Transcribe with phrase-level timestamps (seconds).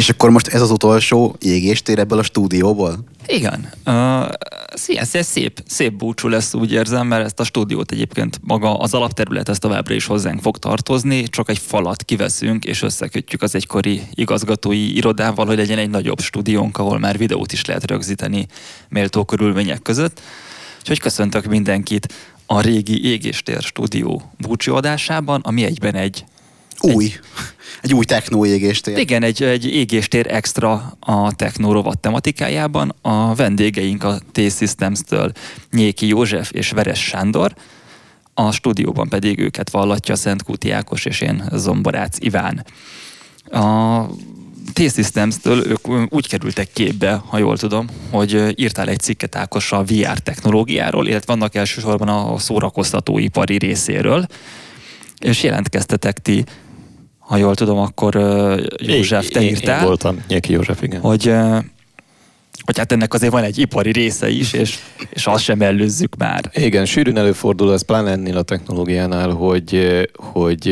[0.00, 2.98] És akkor most ez az utolsó égéstér ebből a stúdióból?
[3.26, 3.70] Igen.
[3.86, 4.28] Uh,
[4.94, 8.94] ez, ez szép, szép búcsú lesz, úgy érzem, mert ezt a stúdiót egyébként maga az
[8.94, 14.02] alapterület ezt továbbra is hozzánk fog tartozni, csak egy falat kiveszünk, és összekötjük az egykori
[14.14, 18.46] igazgatói irodával, hogy legyen egy nagyobb stúdiónk, ahol már videót is lehet rögzíteni
[18.88, 20.20] méltó körülmények között.
[20.78, 22.14] Úgyhogy köszöntök mindenkit
[22.46, 26.24] a régi Égéstér stúdió búcsúadásában, ami egyben egy
[26.82, 27.04] új.
[27.04, 27.20] Egy,
[27.82, 28.98] egy új technó égéstér.
[28.98, 32.94] Igen, egy, egy égéstér extra a technó rovat tematikájában.
[33.02, 35.32] A vendégeink a T-Systems-től
[35.70, 37.54] Nyéki József és Veres Sándor,
[38.34, 42.64] a stúdióban pedig őket vallatja Szent Kúti Ákos és én Zomborác Iván.
[43.50, 44.06] A
[44.72, 50.18] T-Systems-től ők úgy kerültek képbe, ha jól tudom, hogy írtál egy cikket Ákos a VR
[50.18, 54.26] technológiáról, illetve vannak elsősorban a szórakoztatóipari részéről,
[55.18, 56.44] és jelentkeztetek ti
[57.30, 58.14] ha jól tudom, akkor
[58.78, 59.80] József, te írtál.
[59.80, 61.00] Én voltam, Nyeki József, igen.
[61.00, 61.34] Hogy,
[62.64, 64.78] hogy hát ennek azért van egy ipari része is, és,
[65.10, 66.50] és azt sem előzzük már.
[66.54, 70.66] Igen, sűrűn előfordul ez pláne ennél a technológiánál, hogy, hogy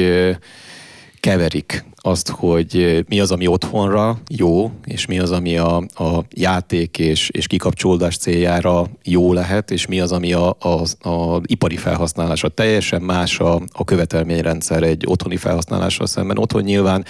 [1.20, 6.98] keverik azt, hogy mi az, ami otthonra jó, és mi az, ami a, a játék
[6.98, 12.48] és, és kikapcsolódás céljára jó lehet, és mi az, ami a, a, a ipari felhasználásra
[12.48, 16.38] teljesen más a, a követelményrendszer egy otthoni felhasználással szemben.
[16.38, 17.04] Otthon nyilván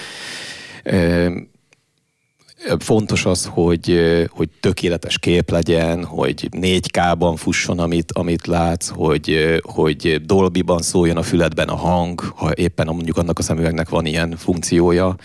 [2.78, 10.20] Fontos az, hogy, hogy tökéletes kép legyen, hogy 4K-ban fusson, amit, amit látsz, hogy, hogy
[10.24, 15.16] Dolby-ban szóljon a füledben a hang, ha éppen mondjuk annak a szemüvegnek van ilyen funkciója.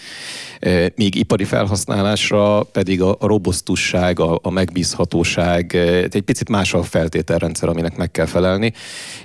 [0.96, 5.76] Míg ipari felhasználásra pedig a, a robosztusság, a, a megbízhatóság,
[6.12, 8.74] egy picit más a feltételrendszer, aminek meg kell felelni,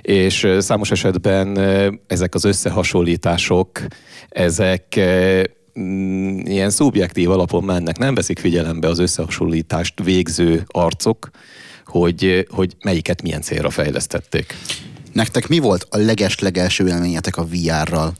[0.01, 1.59] és számos esetben
[2.07, 3.81] ezek az összehasonlítások,
[4.29, 4.99] ezek
[6.43, 11.29] ilyen szubjektív alapon mennek, nem veszik figyelembe az összehasonlítást végző arcok,
[11.85, 14.55] hogy, hogy melyiket milyen célra fejlesztették.
[15.13, 18.13] Nektek mi volt a leges-legelső élményetek a VR-ral?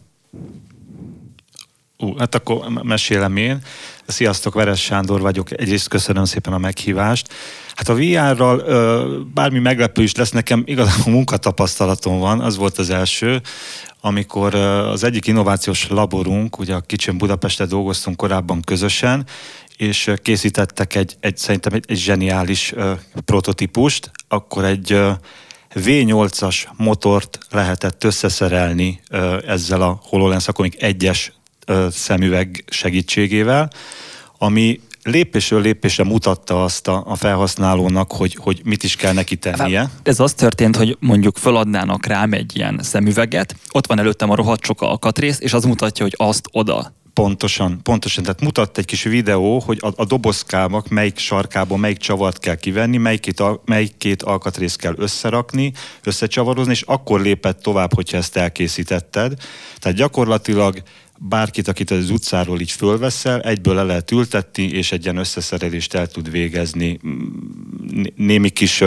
[2.01, 3.59] Ú, hát akkor mesélem én.
[4.07, 5.59] Sziasztok, Veres Sándor vagyok.
[5.59, 7.33] Egyrészt köszönöm szépen a meghívást.
[7.75, 8.63] Hát a VR-ral
[9.33, 13.41] bármi meglepő is lesz, nekem igazából munkatapasztalatom van, az volt az első
[14.01, 19.25] amikor az egyik innovációs laborunk, ugye a Kicsin Budapestre dolgoztunk korábban közösen,
[19.77, 22.73] és készítettek egy, egy szerintem egy, egy zseniális
[23.25, 25.11] prototípust, akkor egy uh,
[25.73, 29.01] V8-as motort lehetett összeszerelni
[29.45, 31.31] ezzel a HoloLens, akkor még egyes
[31.91, 33.72] szemüveg segítségével,
[34.38, 39.80] ami lépésről lépésre mutatta azt a, a felhasználónak, hogy, hogy mit is kell neki tennie.
[39.80, 44.35] Hát, ez az történt, hogy mondjuk feladnának rám egy ilyen szemüveget, ott van előttem a
[44.35, 48.24] rohadt sok alkatrész, és az mutatja, hogy azt oda Pontosan, pontosan.
[48.24, 52.97] Tehát mutatt egy kis videó, hogy a, a dobozkának melyik sarkában melyik csavart kell kivenni,
[52.97, 59.34] melyik két, melyik két alkatrészt kell összerakni, összecsavarozni, és akkor lépett tovább, hogyha ezt elkészítetted.
[59.80, 60.81] Tehát gyakorlatilag
[61.19, 66.07] bárkit, akit az utcáról így fölveszel, egyből le lehet ültetni, és egy ilyen összeszerelést el
[66.07, 67.00] tud végezni.
[68.16, 68.84] Némi kis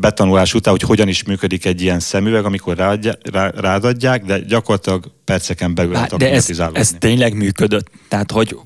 [0.00, 4.38] betanulás után, hogy hogyan is működik egy ilyen szemüveg, amikor rádja, rá, rád adják, de
[4.38, 7.90] gyakorlatilag perceken belül lehet De ez, ez tényleg működött?
[8.08, 8.56] Tehát, hogy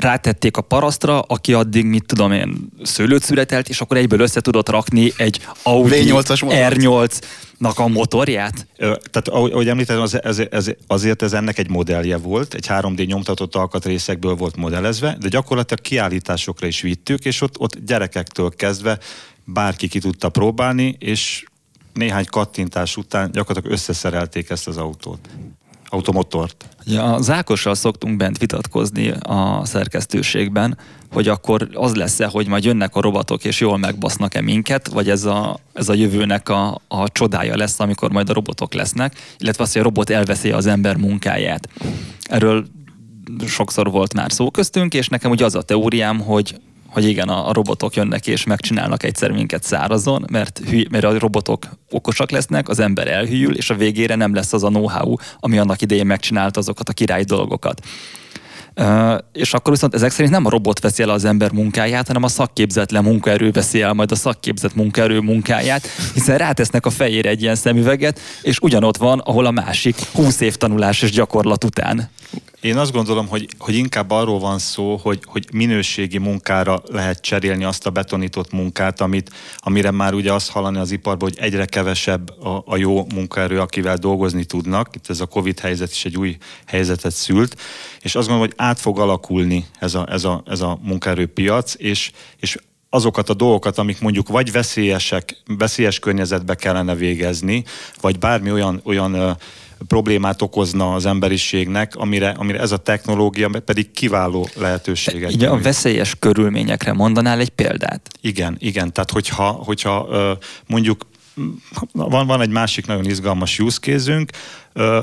[0.00, 4.68] rátették a parasztra, aki addig, mit tudom én, szőlőt születelt, és akkor egyből össze tudott
[4.68, 8.66] rakni egy Audi R8-nak a motorját?
[8.76, 13.54] Tehát ahogy említettem, az, ez, ez, azért ez ennek egy modellje volt, egy 3D nyomtatott
[13.54, 18.98] alkatrészekből volt modellezve, de gyakorlatilag kiállításokra is vittük, és ott, ott gyerekektől kezdve
[19.44, 21.44] bárki ki tudta próbálni, és
[21.92, 25.28] néhány kattintás után gyakorlatilag összeszerelték ezt az autót
[25.96, 26.64] automotort.
[26.84, 30.78] Ja, az Ákossal szoktunk bent vitatkozni a szerkesztőségben,
[31.12, 35.24] hogy akkor az lesz-e, hogy majd jönnek a robotok és jól megbasznak-e minket, vagy ez
[35.24, 39.72] a, ez a jövőnek a, a csodája lesz, amikor majd a robotok lesznek, illetve az,
[39.72, 41.68] hogy a robot elveszi az ember munkáját.
[42.22, 42.66] Erről
[43.46, 46.56] sokszor volt már szó köztünk, és nekem ugye az a teóriám, hogy
[46.88, 51.18] hogy igen, a, a robotok jönnek és megcsinálnak egyszer minket szárazon, mert, hű, mert a
[51.18, 55.58] robotok okosak lesznek, az ember elhűl, és a végére nem lesz az a know-how, ami
[55.58, 57.80] annak idején megcsinált azokat a király dolgokat.
[58.80, 62.22] Uh, és akkor viszont ezek szerint nem a robot veszi el az ember munkáját, hanem
[62.22, 67.42] a szakképzetlen munkaerő veszi el majd a szakképzett munkaerő munkáját, hiszen rátesznek a fejére egy
[67.42, 72.10] ilyen szemüveget, és ugyanott van, ahol a másik 20 év tanulás és gyakorlat után.
[72.60, 77.64] Én azt gondolom, hogy, hogy inkább arról van szó, hogy, hogy minőségi munkára lehet cserélni
[77.64, 82.40] azt a betonított munkát, amit, amire már ugye azt hallani az iparban, hogy egyre kevesebb
[82.40, 84.88] a, a jó munkaerő, akivel dolgozni tudnak.
[84.94, 86.36] Itt ez a Covid helyzet is egy új
[86.66, 87.60] helyzetet szült,
[88.00, 92.10] és azt gondolom, hogy át fog alakulni ez a, ez a, ez a munkaerőpiac, és,
[92.36, 92.56] és
[92.90, 97.64] azokat a dolgokat, amik mondjuk vagy veszélyesek, veszélyes környezetbe kellene végezni,
[98.00, 99.36] vagy bármi olyan, olyan
[99.88, 105.32] problémát okozna az emberiségnek, amire, amire ez a technológia pedig kiváló lehetőséget.
[105.32, 108.08] Ugye a veszélyes körülményekre mondanál egy példát?
[108.20, 108.92] Igen, igen.
[108.92, 110.08] Tehát hogyha, hogyha
[110.66, 111.06] mondjuk
[111.92, 114.26] van, van egy másik nagyon izgalmas use case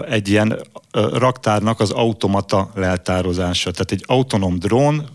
[0.09, 0.59] egy ilyen
[0.91, 3.71] raktárnak az automata leltározása.
[3.71, 5.09] Tehát egy autonóm drón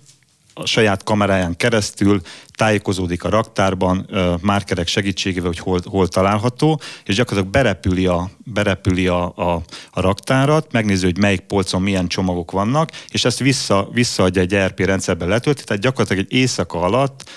[0.55, 2.21] a saját kameráján keresztül
[2.59, 4.11] tájékozódik a raktárban
[4.41, 10.73] márkerek segítségével, hogy hol, hol található, és gyakorlatilag berepüli, a, berepüli a, a, a raktárat,
[10.73, 15.65] megnézi, hogy melyik polcon milyen csomagok vannak, és ezt vissza, visszaadja egy ERP rendszerben letölti,
[15.65, 17.31] tehát gyakorlatilag egy éjszaka alatt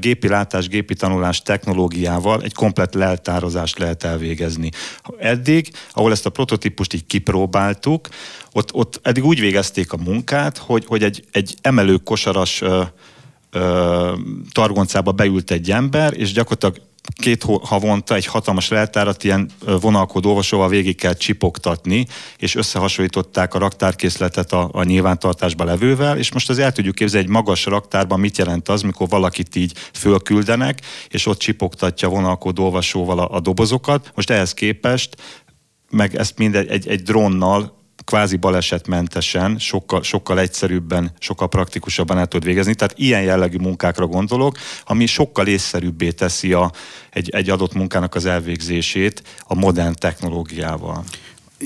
[0.00, 4.70] gépi látás, gépi tanulás technológiával egy komplet leltározást lehet elvégezni.
[5.18, 8.08] Eddig, ahol ezt a prototípust így kipróbáltuk,
[8.52, 12.62] ott, ott eddig úgy végezték a munkát, hogy, hogy egy, egy emelő kosaras
[14.52, 19.50] targoncába beült egy ember, és gyakorlatilag két havonta egy hatalmas leltárat ilyen
[19.80, 22.06] vonalkodó olvasóval végig kell csipogtatni,
[22.36, 27.32] és összehasonlították a raktárkészletet a, a nyilvántartásba levővel, és most az el tudjuk képzelni, egy
[27.32, 33.34] magas raktárban mit jelent az, mikor valakit így fölküldenek, és ott csipogtatja vonalkodó olvasóval a,
[33.34, 34.12] a dobozokat.
[34.14, 35.16] Most ehhez képest
[35.90, 37.77] meg ezt mind egy, egy, egy drónnal
[38.08, 42.74] kvázi balesetmentesen, sokkal, sokkal egyszerűbben, sokkal praktikusabban el tud végezni.
[42.74, 46.72] Tehát ilyen jellegű munkákra gondolok, ami sokkal észszerűbbé teszi a,
[47.10, 51.04] egy, egy adott munkának az elvégzését a modern technológiával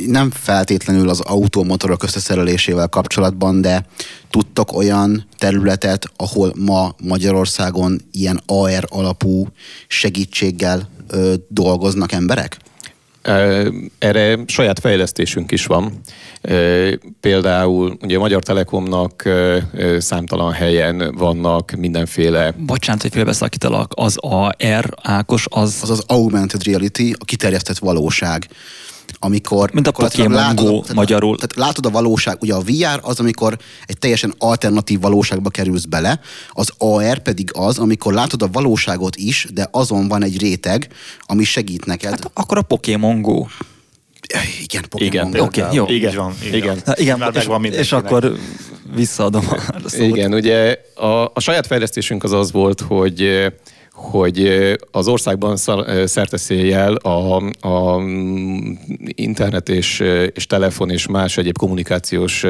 [0.07, 3.87] nem feltétlenül az automotorok összeszerelésével kapcsolatban, de
[4.31, 9.49] tudtok olyan területet, ahol ma Magyarországon ilyen AR alapú
[9.87, 12.57] segítséggel ö, dolgoznak emberek?
[13.99, 16.01] Erre saját fejlesztésünk is van.
[17.21, 19.29] Például ugye a Magyar Telekomnak
[19.99, 22.55] számtalan helyen vannak mindenféle...
[22.57, 25.79] Bocsánat, hogy félbeszakítalak, az AR, Ákos, az...
[25.83, 28.49] Az az Augmented Reality, a kiterjesztett valóság
[29.19, 29.71] amikor...
[29.73, 31.37] Mint a Pokémon látod, Go tehát, magyarul.
[31.37, 36.21] Tehát látod a valóság, ugye a VR az, amikor egy teljesen alternatív valóságba kerülsz bele,
[36.51, 40.89] az AR pedig az, amikor látod a valóságot is, de azon van egy réteg,
[41.21, 42.11] ami segít neked.
[42.11, 43.47] Hát akkor a Pokémon Go.
[44.63, 45.45] Igen, Pokémon igen, Go.
[45.45, 45.87] Okay, jó.
[45.89, 46.55] Igen, van, igen.
[46.55, 46.83] igen.
[46.85, 47.33] Na, igen
[47.63, 48.37] és, és akkor
[48.95, 49.45] visszaadom
[49.85, 50.07] a szót.
[50.07, 53.53] Igen, ugye a, a saját fejlesztésünk az az volt, hogy
[53.93, 54.53] hogy
[54.91, 55.57] az országban
[56.05, 57.37] szerteszéjjel a,
[57.69, 58.03] a
[59.07, 60.01] internet és,
[60.35, 62.47] és telefon és más egyéb kommunikációs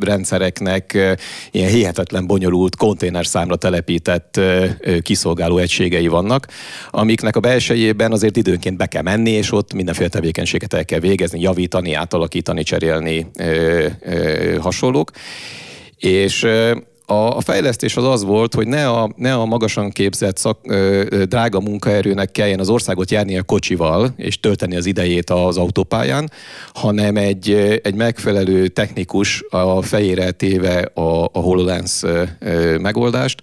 [0.00, 1.16] rendszereknek
[1.50, 4.40] ilyen hihetetlen bonyolult konténerszámra telepített
[5.02, 6.46] kiszolgáló egységei vannak,
[6.90, 11.40] amiknek a belsejében azért időnként be kell menni, és ott mindenféle tevékenységet el kell végezni,
[11.40, 13.26] javítani, átalakítani, cserélni
[14.60, 15.10] hasonlók.
[15.96, 16.46] És
[17.06, 21.22] a, a fejlesztés az az volt, hogy ne a, ne a magasan képzett szak, ö,
[21.28, 26.30] drága munkaerőnek kelljen az országot járni a kocsival, és tölteni az idejét az autópályán,
[26.74, 27.50] hanem egy,
[27.82, 33.42] egy megfelelő technikus a fejére téve a, a HoloLens ö, megoldást,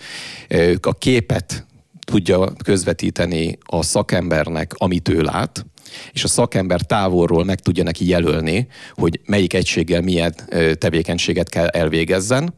[0.81, 1.65] a képet
[2.05, 5.65] tudja közvetíteni a szakembernek, amit ő lát,
[6.11, 10.35] és a szakember távolról meg tudja neki jelölni, hogy melyik egységgel milyen
[10.77, 12.53] tevékenységet kell elvégezzen,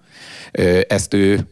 [0.88, 1.48] ezt ő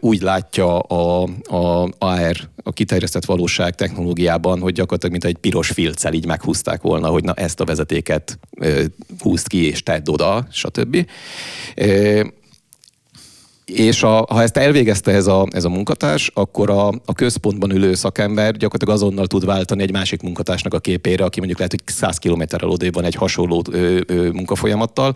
[0.00, 6.12] úgy látja a, a AR, a kiterjesztett valóság technológiában, hogy gyakorlatilag mint egy piros filccel
[6.12, 8.38] így meghúzták volna, hogy na ezt a vezetéket
[9.18, 11.06] húzd ki és tedd oda, stb.
[13.64, 17.94] És a, ha ezt elvégezte ez a, ez a munkatárs, akkor a, a központban ülő
[17.94, 22.18] szakember gyakorlatilag azonnal tud váltani egy másik munkatársnak a képére, aki mondjuk lehet, hogy 100
[22.18, 25.14] kilométerrel odébb van egy hasonló ö, ö, munkafolyamattal.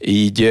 [0.00, 0.50] Így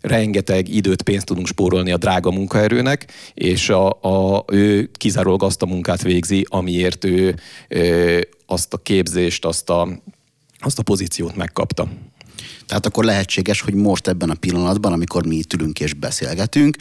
[0.00, 5.66] rengeteg időt, pénzt tudunk spórolni a drága munkaerőnek, és a, a, ő kizárólag azt a
[5.66, 7.34] munkát végzi, amiért ő
[7.68, 9.88] ö, azt a képzést, azt a,
[10.58, 11.88] azt a pozíciót megkapta.
[12.66, 16.76] Tehát akkor lehetséges, hogy most ebben a pillanatban, amikor mi itt ülünk és beszélgetünk,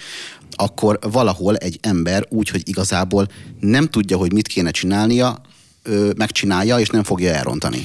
[0.52, 3.28] akkor valahol egy ember úgy, hogy igazából
[3.60, 5.42] nem tudja, hogy mit kéne csinálnia,
[6.18, 7.80] megcsinálja, és nem fogja elrontani.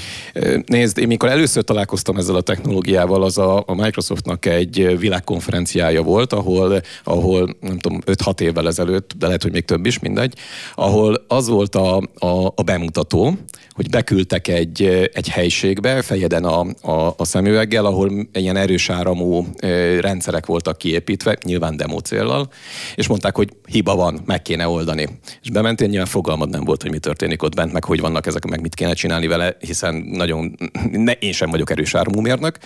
[0.67, 6.33] Nézd, én mikor először találkoztam ezzel a technológiával, az a, a Microsoftnak egy világkonferenciája volt,
[6.33, 10.35] ahol, ahol nem tudom, 5-6 évvel ezelőtt, de lehet, hogy még több is, mindegy,
[10.75, 13.37] ahol az volt a, a, a bemutató,
[13.75, 19.47] hogy beküldtek egy, egy helységbe, fejeden a, a, a szemüveggel, ahol ilyen erős áramú
[20.01, 22.49] rendszerek voltak kiépítve, nyilván demo céllal,
[22.95, 25.09] és mondták, hogy hiba van, meg kéne oldani.
[25.43, 28.45] És bementél, nyilván fogalmad nem volt, hogy mi történik ott bent, meg hogy vannak ezek,
[28.45, 30.57] meg mit kéne csinálni vele, hiszen nagyon,
[30.91, 32.59] ne, én sem vagyok erős áramú mérnök.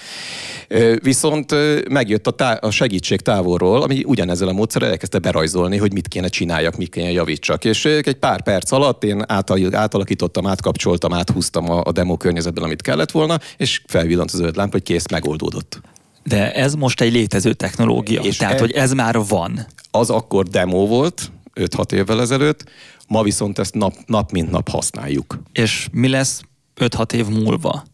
[1.03, 1.55] Viszont
[1.89, 6.29] megjött a, tá- a segítség távolról, ami ugyanezzel a módszerrel elkezdte berajzolni, hogy mit kéne
[6.29, 7.65] csináljak, mit kéne javítsak.
[7.65, 9.25] És egy pár perc alatt én
[9.73, 14.73] átalakítottam, átkapcsoltam, áthúztam a, a demo környezetben, amit kellett volna, és felvillant az zöld lámpa,
[14.73, 15.81] hogy kész, megoldódott.
[16.25, 18.61] De ez most egy létező technológia, és tehát, e...
[18.61, 19.67] hogy ez már van.
[19.91, 22.65] Az akkor demo volt, 5-6 évvel ezelőtt,
[23.09, 25.43] ma viszont ezt nap, nap mint nap használjuk.
[25.53, 26.43] És mi lesz
[26.81, 27.85] 5-6 év múlva?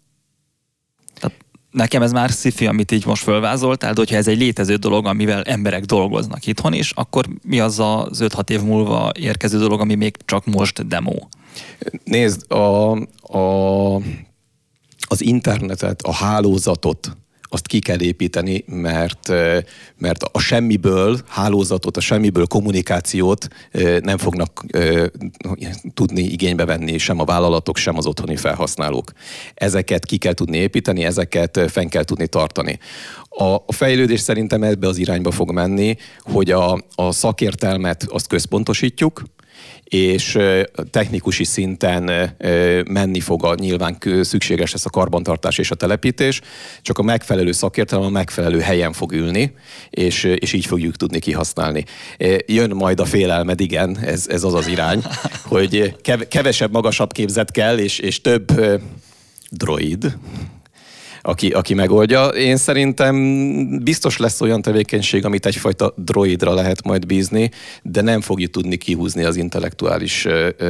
[1.21, 1.37] Tehát
[1.71, 5.43] nekem ez már szifi, amit így most fölvázoltál, de hogyha ez egy létező dolog, amivel
[5.43, 10.17] emberek dolgoznak itthon is, akkor mi az az 5-6 év múlva érkező dolog, ami még
[10.25, 11.15] csak most demo?
[12.05, 13.95] Nézd, a, a,
[15.09, 17.17] az internetet, a hálózatot,
[17.53, 19.29] azt ki kell építeni, mert,
[19.99, 23.49] mert a semmiből hálózatot, a semmiből kommunikációt
[24.01, 24.65] nem fognak
[25.95, 29.13] tudni igénybe venni sem a vállalatok, sem az otthoni felhasználók.
[29.55, 32.79] Ezeket ki kell tudni építeni, ezeket fenn kell tudni tartani.
[33.29, 39.23] A, fejlődés szerintem ebbe az irányba fog menni, hogy a, a szakértelmet azt központosítjuk,
[39.85, 40.39] és
[40.91, 42.35] technikusi szinten
[42.89, 46.41] menni fog a nyilván szükséges lesz a karbantartás és a telepítés,
[46.83, 49.55] csak a megfelelő szakértelem a megfelelő helyen fog ülni,
[49.91, 51.85] és, és így fogjuk tudni kihasználni.
[52.47, 55.03] Jön majd a félelmed, igen, ez, ez az az irány,
[55.45, 55.97] hogy
[56.29, 58.53] kevesebb, magasabb képzet kell, és, és több
[59.51, 60.17] droid,
[61.23, 62.27] aki, aki megoldja.
[62.27, 63.15] Én szerintem
[63.83, 67.51] biztos lesz olyan tevékenység, amit egyfajta droidra lehet majd bízni,
[67.83, 70.27] de nem fogja tudni kihúzni az intellektuális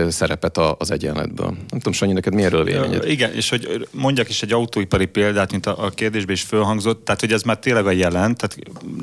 [0.09, 1.47] szerepet az egyenletből.
[1.47, 3.09] Nem tudom, Sanyi, neked mi erről véleményed?
[3.09, 7.21] Igen, és hogy mondjak is egy autóipari példát, mint a, a kérdésben is fölhangzott, tehát
[7.21, 8.56] hogy ez már tényleg a jelent, tehát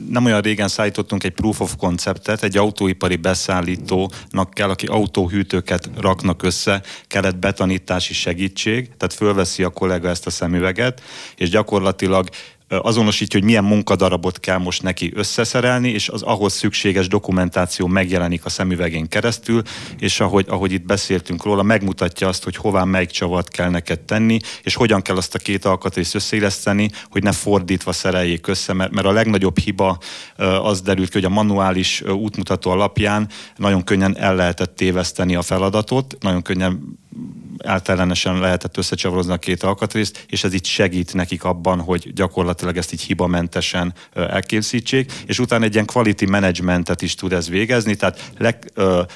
[0.10, 6.44] nem olyan régen szállítottunk egy proof of conceptet, egy autóipari beszállítónak kell, aki autóhűtőket raknak
[6.44, 11.02] össze, kellett betanítási segítség, tehát fölveszi a kollega ezt a szemüveget,
[11.40, 12.30] és gyakorlatilag
[12.70, 18.50] azonosítja, hogy milyen munkadarabot kell most neki összeszerelni, és az ahhoz szükséges dokumentáció megjelenik a
[18.50, 19.62] szemüvegén keresztül,
[20.00, 24.40] és ahogy, ahogy itt beszéltünk róla, megmutatja azt, hogy hová melyik csavart kell neked tenni,
[24.64, 29.08] és hogyan kell azt a két alkatrészt összeilleszteni, hogy ne fordítva szereljék össze, mert, mert
[29.08, 29.98] a legnagyobb hiba
[30.62, 36.18] az derült ki, hogy a manuális útmutató alapján nagyon könnyen el lehetett téveszteni a feladatot,
[36.20, 36.98] nagyon könnyen
[37.64, 42.94] általánosan lehetett összecsavarozni a két alkatrészt, és ez itt segít nekik abban, hogy gyakorlatilag ezt
[42.94, 48.60] így hibamentesen elkészítsék, és utána egy ilyen quality managementet is tud ez végezni, tehát le,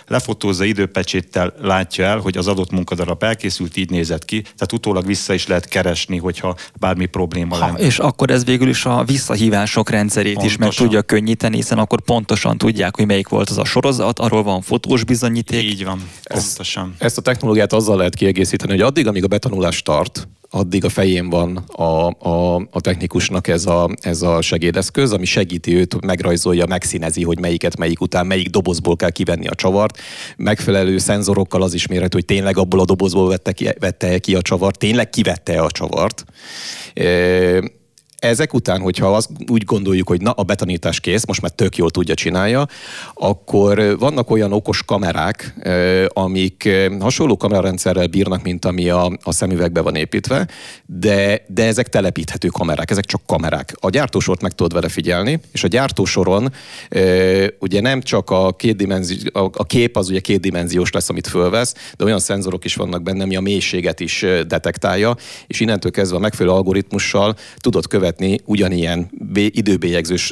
[0.07, 5.33] lefotózza időpecséttel látja el, hogy az adott munkadarab elkészült, így nézett ki, tehát utólag vissza
[5.33, 7.79] is lehet keresni, hogyha bármi probléma lenne.
[7.79, 10.59] És akkor ez végül is a visszahívások rendszerét pontosan.
[10.59, 14.43] is meg tudja könnyíteni, hiszen akkor pontosan tudják, hogy melyik volt az a sorozat, arról
[14.43, 15.63] van fotós bizonyíték.
[15.63, 16.89] Így van, pontosan.
[16.91, 20.89] Ezt, ezt a technológiát azzal lehet kiegészíteni, hogy addig, amíg a betanulás tart, addig a
[20.89, 26.65] fején van a, a, a technikusnak ez a, ez a segédeszköz, ami segíti őt, megrajzolja,
[26.65, 29.97] megszínezi, hogy melyiket melyik után, melyik dobozból kell kivenni a csavart.
[30.37, 34.41] Megfelelő szenzorokkal az is mérhető, hogy tényleg abból a dobozból vette ki, vette ki a
[34.41, 36.25] csavart, tényleg kivette a csavart.
[36.93, 37.81] E-
[38.23, 41.89] ezek után, hogyha azt úgy gondoljuk, hogy na, a betanítás kész, most már tök jól
[41.89, 42.67] tudja csinálja,
[43.13, 45.53] akkor vannak olyan okos kamerák,
[46.07, 50.47] amik hasonló kamerarendszerrel bírnak, mint ami a, a szemüvegbe van építve,
[50.85, 53.73] de, de ezek telepíthető kamerák, ezek csak kamerák.
[53.79, 56.53] A gyártósort meg tudod vele figyelni, és a gyártósoron
[57.59, 62.03] ugye nem csak a, kétdimenzi, a, a kép az ugye kétdimenziós lesz, amit fölvesz, de
[62.03, 65.15] olyan szenzorok is vannak benne, ami a mélységet is detektálja,
[65.47, 70.31] és innentől kezdve a megfelelő algoritmussal tudod követni követni ugyanilyen időbélyegzős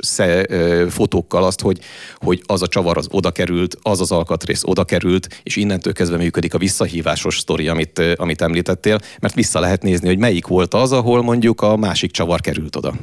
[0.90, 1.80] fotókkal azt, hogy,
[2.16, 6.18] hogy az a csavar az oda került, az az alkatrész oda került, és innentől kezdve
[6.18, 10.92] működik a visszahívásos sztori, amit, amit említettél, mert vissza lehet nézni, hogy melyik volt az,
[10.92, 12.94] ahol mondjuk a másik csavar került oda.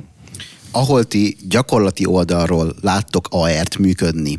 [0.70, 4.38] Ahol ti gyakorlati oldalról láttok AR-t működni,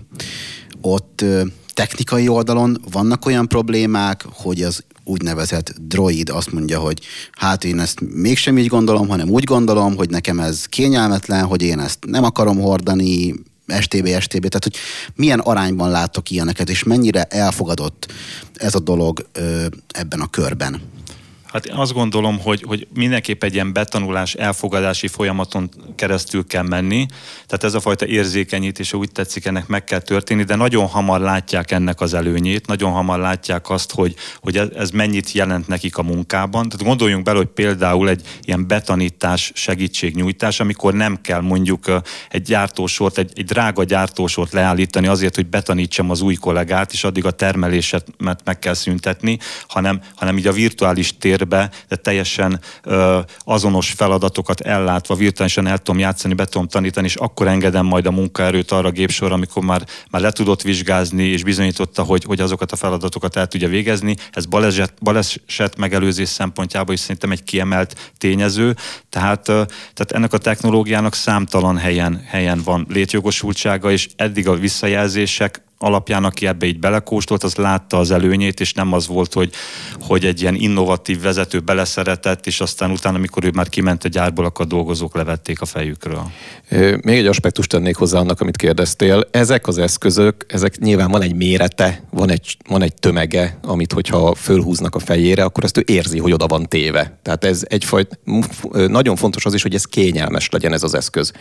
[0.82, 1.26] ott
[1.74, 7.00] technikai oldalon vannak olyan problémák, hogy az úgynevezett droid azt mondja, hogy
[7.32, 11.80] hát én ezt mégsem így gondolom, hanem úgy gondolom, hogy nekem ez kényelmetlen, hogy én
[11.80, 13.34] ezt nem akarom hordani,
[13.80, 14.76] STB, STB, tehát hogy
[15.16, 18.12] milyen arányban látok ilyeneket, és mennyire elfogadott
[18.54, 20.82] ez a dolog ö, ebben a körben?
[21.52, 27.06] Hát azt gondolom, hogy, hogy mindenképp egy ilyen betanulás, elfogadási folyamaton keresztül kell menni.
[27.46, 31.72] Tehát ez a fajta érzékenyítés, úgy tetszik, ennek meg kell történni, de nagyon hamar látják
[31.72, 36.04] ennek az előnyét, nagyon hamar látják azt, hogy, hogy ez, ez mennyit jelent nekik a
[36.04, 36.70] munkában.
[36.70, 41.86] Tehát gondoljunk bele, hogy például egy ilyen betanítás, segítségnyújtás, amikor nem kell mondjuk
[42.30, 47.26] egy gyártósort, egy, egy drága gyártósort leállítani azért, hogy betanítsam az új kollégát, és addig
[47.26, 48.06] a termeléset
[48.44, 49.38] meg kell szüntetni,
[49.68, 52.60] hanem, hanem így a virtuális tér térbe, de teljesen
[53.40, 58.12] azonos feladatokat ellátva, virtuálisan el tudom játszani, be tudom tanítani, és akkor engedem majd a
[58.12, 62.72] munkaerőt arra a gépsor, amikor már, már le tudott vizsgázni, és bizonyította, hogy, hogy azokat
[62.72, 64.16] a feladatokat el tudja végezni.
[64.32, 68.76] Ez baleset, baleset megelőzés szempontjából is szerintem egy kiemelt tényező.
[69.10, 76.24] Tehát, tehát ennek a technológiának számtalan helyen, helyen van létjogosultsága, és eddig a visszajelzések alapján,
[76.24, 79.52] aki ebbe így belekóstolt, az látta az előnyét, és nem az volt, hogy,
[80.02, 84.46] hogy egy ilyen innovatív vezető beleszeretett, és aztán utána, amikor ő már kiment a gyárból,
[84.46, 86.32] akkor a dolgozók levették a fejükről.
[87.02, 89.28] Még egy aspektust tennék hozzá annak, amit kérdeztél.
[89.32, 94.36] Ezek az eszközök, ezek nyilván van egy mérete, van egy, van egy tömege, amit hogyha
[94.36, 97.20] fölhúznak a fejére, akkor ezt ő érzi, hogy oda van téve.
[97.24, 98.18] Tehát ez egyfajta,
[98.88, 101.32] nagyon fontos az is, hogy ez kényelmes legyen ez az eszköz.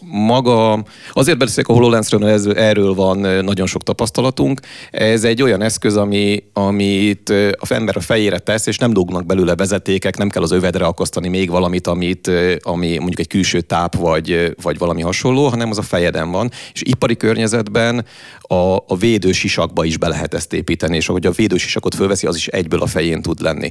[0.00, 4.60] Maga, azért beszélek a HoloLensről, erről van van nagyon sok tapasztalatunk.
[4.90, 9.54] Ez egy olyan eszköz, ami, amit a ember a fejére tesz, és nem dugnak belőle
[9.54, 12.30] vezetékek, nem kell az övedre akasztani még valamit, amit,
[12.62, 16.50] ami mondjuk egy külső táp vagy, vagy valami hasonló, hanem az a fejeden van.
[16.72, 18.04] És ipari környezetben
[18.40, 22.46] a, a védősisakba is be lehet ezt építeni, és ahogy a védősisakot fölveszi, az is
[22.46, 23.70] egyből a fején tud lenni.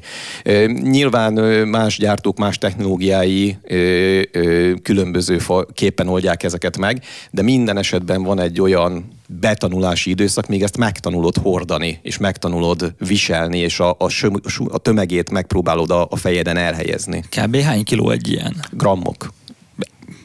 [0.81, 1.33] Nyilván
[1.67, 3.57] más gyártók, más technológiái
[4.83, 5.37] különböző
[5.73, 11.37] képen oldják ezeket meg, de minden esetben van egy olyan betanulási időszak, még ezt megtanulod
[11.37, 14.33] hordani, és megtanulod viselni, és a, a, söm,
[14.67, 17.23] a tömegét megpróbálod a, a fejeden elhelyezni.
[17.29, 17.55] Kb.
[17.55, 18.55] hány kiló egy ilyen?
[18.71, 19.33] Grammok.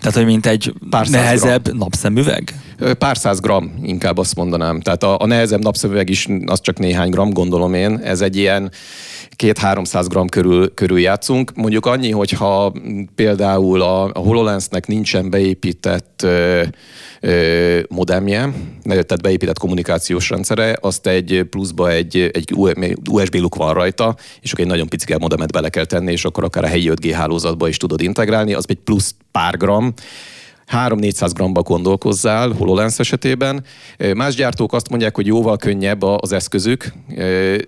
[0.01, 1.77] Tehát, hogy mint egy Pár nehezebb gram.
[1.77, 2.55] napszemüveg?
[2.99, 4.81] Pár száz gram, inkább azt mondanám.
[4.81, 8.01] Tehát a, a nehezebb napszemüveg is az csak néhány gram, gondolom én.
[8.03, 8.71] Ez egy ilyen
[9.37, 11.55] két-háromszáz gram körül, körül játszunk.
[11.55, 12.73] Mondjuk annyi, hogyha
[13.15, 16.63] például a, a HoloLensnek nincsen beépített ö,
[17.21, 22.53] ö, modemje, tehát beépített kommunikációs rendszere, azt egy pluszba egy, egy
[23.11, 26.45] USB luk van rajta, és akkor egy nagyon picike modemet bele kell tenni, és akkor
[26.45, 29.95] akár a helyi 5G hálózatba is tudod integrálni, az egy plusz pár gram,
[30.73, 33.65] 3-400 gramba gondolkozzál HoloLens esetében.
[34.15, 36.93] Más gyártók azt mondják, hogy jóval könnyebb az eszközük,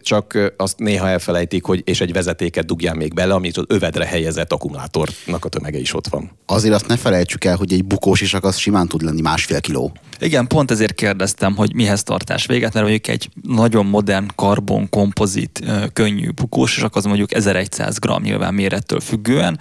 [0.03, 4.53] csak azt néha elfelejtik, hogy és egy vezetéket dugjál még bele, amit az övedre helyezett
[4.53, 6.31] akkumulátornak a tömege is ott van.
[6.47, 9.93] Azért azt ne felejtsük el, hogy egy bukós is az simán tud lenni másfél kiló.
[10.19, 15.65] Igen, pont ezért kérdeztem, hogy mihez tartás véget, mert mondjuk egy nagyon modern karbon kompozit
[15.93, 19.59] könnyű bukós, és az mondjuk 1100 g nyilván mérettől függően,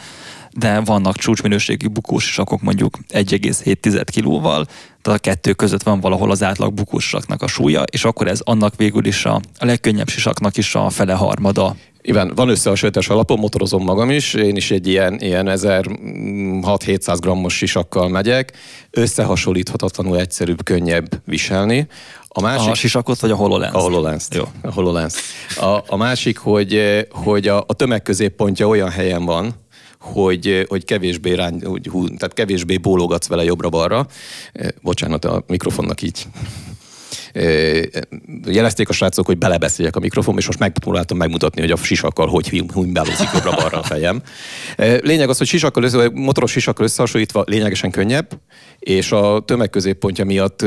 [0.59, 4.65] de vannak csúcsminőségi bukós sisakok mondjuk 1,7 kilóval,
[5.01, 8.75] tehát a kettő között van valahol az átlag bukósaknak a súlya, és akkor ez annak
[8.75, 11.75] végül is a, a legkönnyebb sisaknak is a fele harmada.
[12.01, 18.09] Igen, van összehasonlítás alapon, motorozom magam is, én is egy ilyen, ilyen 1600-700 grammos sisakkal
[18.09, 18.51] megyek,
[18.91, 21.87] összehasonlíthatatlanul egyszerűbb, könnyebb viselni.
[22.27, 23.75] A, másik, a sisakot vagy a HoloLens?
[23.75, 24.27] A HoloLens.
[24.31, 24.43] Jó.
[24.61, 25.13] A HoloLens.
[25.59, 29.53] A, a másik, hogy, hogy a, a tömeg középpontja olyan helyen van,
[29.99, 34.07] hogy, hogy kevésbé, rány, hogy, hú, tehát kevésbé bólogatsz vele jobbra-balra.
[34.81, 36.27] Bocsánat, a mikrofonnak így
[38.45, 42.63] jelezték a srácok, hogy belebeszéljek a mikrofonba, és most megpróbáltam megmutatni, hogy a sisakkal hogy
[42.73, 44.21] humbálózik jobbra-balra a fejem.
[44.77, 48.39] Lényeg az, hogy sisakkal össze, motoros sisakkal összehasonlítva lényegesen könnyebb,
[48.79, 50.65] és a tömegközéppontja miatt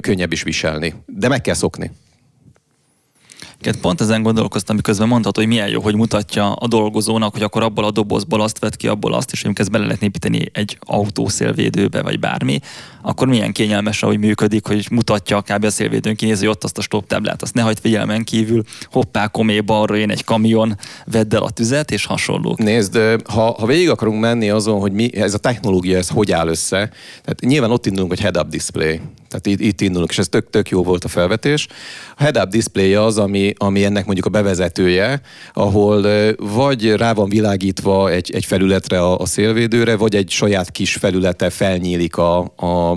[0.00, 0.94] könnyebb is viselni.
[1.06, 1.90] De meg kell szokni.
[3.80, 7.84] Pont ezen gondolkoztam, miközben mondhat, hogy milyen jó, hogy mutatja a dolgozónak, hogy akkor abból
[7.84, 12.18] a dobozból azt vett ki, abból azt, és ezt bele lehet építeni egy autószélvédőbe, vagy
[12.18, 12.60] bármi,
[13.02, 15.64] akkor milyen kényelmes, hogy működik, hogy mutatja kb.
[15.64, 19.60] a szélvédőn kinézi ott azt a stop táblát, azt ne hagyd figyelmen kívül, hoppá, komé,
[19.60, 22.58] balra én egy kamion, vedd el a tüzet, és hasonlók.
[22.58, 26.48] Nézd, ha, ha végig akarunk menni azon, hogy mi, ez a technológia, ez hogy áll
[26.48, 26.76] össze,
[27.22, 29.00] tehát nyilván ott indulunk, hogy head-up display.
[29.28, 31.66] Tehát itt, itt indulunk, és ez tök, tök jó volt a felvetés.
[32.16, 35.20] A head-up display az, ami, ami ennek mondjuk a bevezetője,
[35.52, 40.94] ahol vagy rá van világítva egy, egy felületre a, a szélvédőre, vagy egy saját kis
[40.94, 42.96] felülete felnyílik a, a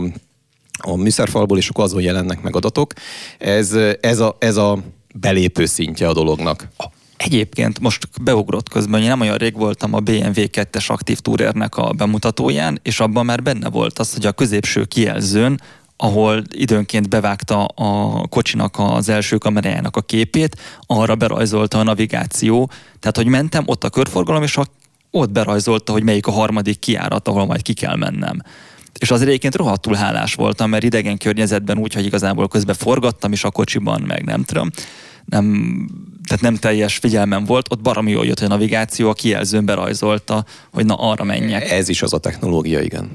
[0.83, 2.93] a műszerfalból, és akkor azon jelennek meg adatok.
[3.37, 4.79] Ez, ez, a, ez a
[5.13, 6.67] belépő szintje a dolognak.
[7.17, 11.91] Egyébként most beugrott közben, én nem olyan rég voltam a BMW 2-es aktív túrérnek a
[11.91, 15.61] bemutatóján, és abban már benne volt az, hogy a középső kijelzőn
[16.03, 22.69] ahol időnként bevágta a kocsinak az első kamerájának a képét, arra berajzolta a navigáció.
[22.99, 24.65] Tehát, hogy mentem, ott a körforgalom, és a,
[25.11, 28.41] ott berajzolta, hogy melyik a harmadik kiárat, ahol majd ki kell mennem.
[28.99, 33.43] És azért egyébként rohadtul hálás voltam, mert idegen környezetben úgy, hogy igazából közben forgattam is
[33.43, 34.69] a kocsiban, meg nem tudom,
[35.25, 35.45] nem,
[36.27, 40.85] tehát nem teljes figyelmem volt, ott baromi jól jött a navigáció, a kijelzőn berajzolta, hogy
[40.85, 41.71] na arra menjek.
[41.71, 43.09] Ez is az a technológia, igen.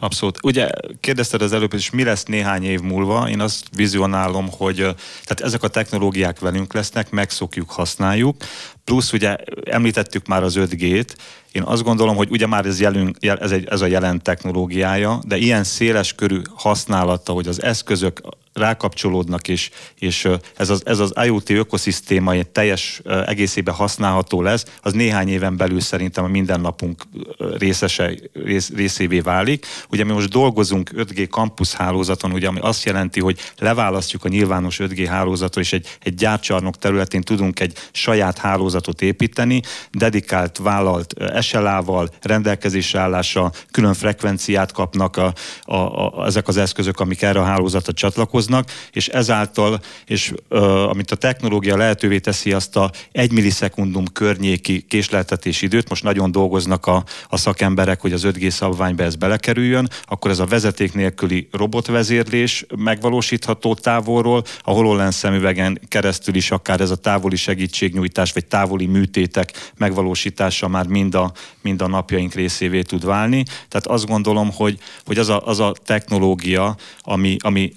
[0.00, 0.38] Abszolút.
[0.42, 0.68] Ugye
[1.00, 3.28] kérdezted az előbb is, mi lesz néhány év múlva?
[3.28, 8.36] Én azt vizionálom, hogy tehát ezek a technológiák velünk lesznek, megszokjuk, használjuk.
[8.84, 11.14] Plusz ugye említettük már az 5G-t,
[11.52, 15.36] én azt gondolom, hogy ugye már ez, jelünk, ez, egy, ez a jelen technológiája, de
[15.36, 18.20] ilyen széles körű használata, hogy az eszközök
[18.58, 24.92] rákapcsolódnak, és, és ez, az, ez az IoT ökoszisztéma egy teljes egészében használható lesz, az
[24.92, 27.02] néhány éven belül szerintem a mindennapunk
[27.58, 29.66] részese, rész, részévé válik.
[29.90, 34.78] Ugye mi most dolgozunk 5G campus hálózaton, ugye, ami azt jelenti, hogy leválasztjuk a nyilvános
[34.82, 42.08] 5G hálózatot, és egy, egy gyárcsarnok területén tudunk egy saját hálózatot építeni, dedikált, vállalt SLA-val,
[42.22, 47.92] rendelkezésre állása, külön frekvenciát kapnak a, a, a, ezek az eszközök, amik erre a hálózatra
[47.92, 48.47] csatlakoznak,
[48.92, 50.58] és ezáltal, és ö,
[50.88, 56.86] amit a technológia lehetővé teszi, azt a egy millisekundum környéki késleltetés időt, most nagyon dolgoznak
[56.86, 62.66] a, a szakemberek, hogy az 5G szabványba ez belekerüljön, akkor ez a vezeték nélküli robotvezérlés
[62.76, 69.72] megvalósítható távolról, a HoloLens szemüvegen keresztül is akár ez a távoli segítségnyújtás, vagy távoli műtétek
[69.76, 71.32] megvalósítása már mind a,
[71.62, 73.44] mind a napjaink részévé tud válni.
[73.68, 77.72] Tehát azt gondolom, hogy, hogy az, a, az a technológia, ami, ami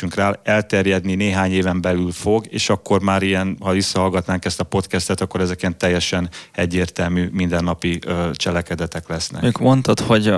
[0.00, 4.64] rendelkezésünkre áll, elterjedni néhány éven belül fog, és akkor már ilyen, ha visszahallgatnánk ezt a
[4.64, 7.98] podcastet, akkor ezek teljesen egyértelmű mindennapi
[8.32, 9.42] cselekedetek lesznek.
[9.42, 10.34] Ők mondtad, hogy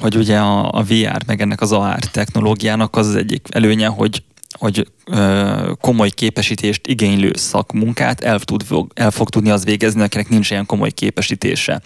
[0.00, 4.22] hogy ugye a, a VR, meg ennek az AR technológiának az, az egyik előnye, hogy
[4.58, 8.64] hogy ö, komoly képesítést igénylő szakmunkát el, tud,
[8.94, 11.82] el fog tudni az végezni, akinek nincs ilyen komoly képesítése.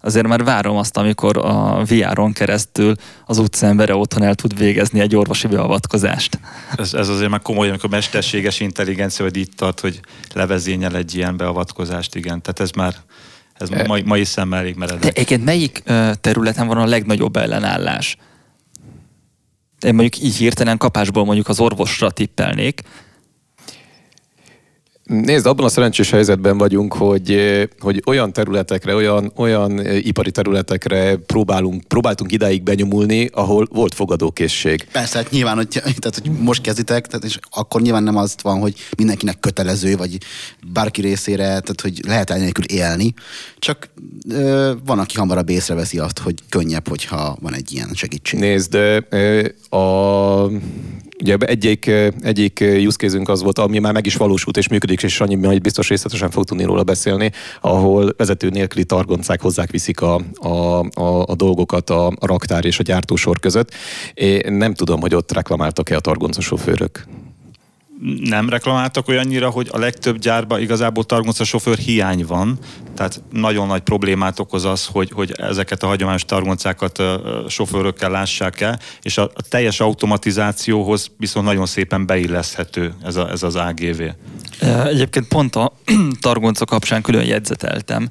[0.00, 2.94] Azért már várom azt, amikor a VR-on keresztül
[3.26, 6.38] az utcaembere otthon el tud végezni egy orvosi beavatkozást.
[6.76, 10.00] Ez, ez azért már komoly, amikor mesterséges intelligencia, hogy itt tart, hogy
[10.34, 12.42] levezényel egy ilyen beavatkozást, igen.
[12.42, 12.94] Tehát ez már
[13.54, 15.00] ez mai, mai szemmel elég meredek.
[15.00, 15.82] De egyébként melyik
[16.20, 18.16] területen van a legnagyobb ellenállás?
[19.84, 22.80] én mondjuk így hirtelen kapásból mondjuk az orvosra tippelnék,
[25.10, 27.40] Nézd, abban a szerencsés helyzetben vagyunk, hogy,
[27.78, 34.86] hogy olyan területekre, olyan, olyan ipari területekre próbálunk, próbáltunk idáig benyomulni, ahol volt fogadókészség.
[34.92, 38.60] Persze, hát nyilván, hogy, tehát, hogy most kezditek, tehát, és akkor nyilván nem az van,
[38.60, 40.18] hogy mindenkinek kötelező, vagy
[40.72, 43.14] bárki részére, tehát hogy lehet elnélkül élni,
[43.58, 43.88] csak
[44.28, 48.40] ö, van, aki hamarabb észreveszi azt, hogy könnyebb, hogyha van egy ilyen segítség.
[48.40, 50.50] Nézd, ö, a
[51.20, 51.86] Ugye egyik,
[52.20, 55.60] egyik use case az volt, ami már meg is valósult és működik, és annyi majd
[55.60, 60.48] biztos részletesen fog tudni róla beszélni, ahol vezető nélküli targoncák hozzák viszik a, a,
[61.00, 63.74] a, a dolgokat a, a raktár és a gyártósor között.
[64.14, 67.06] Én nem tudom, hogy ott reklamáltak-e a targoncasofőrök
[68.20, 72.58] nem reklamáltak olyannyira, hogy a legtöbb gyárban igazából targonca sofőr hiány van,
[72.94, 77.02] tehát nagyon nagy problémát okoz az, hogy, hogy ezeket a hagyományos targoncákat
[77.48, 83.42] sofőrökkel lássák el, és a, a teljes automatizációhoz viszont nagyon szépen beilleszthető ez, a, ez
[83.42, 84.02] az AGV.
[84.86, 85.72] Egyébként pont a
[86.20, 88.08] targonca kapcsán külön jegyzeteltem,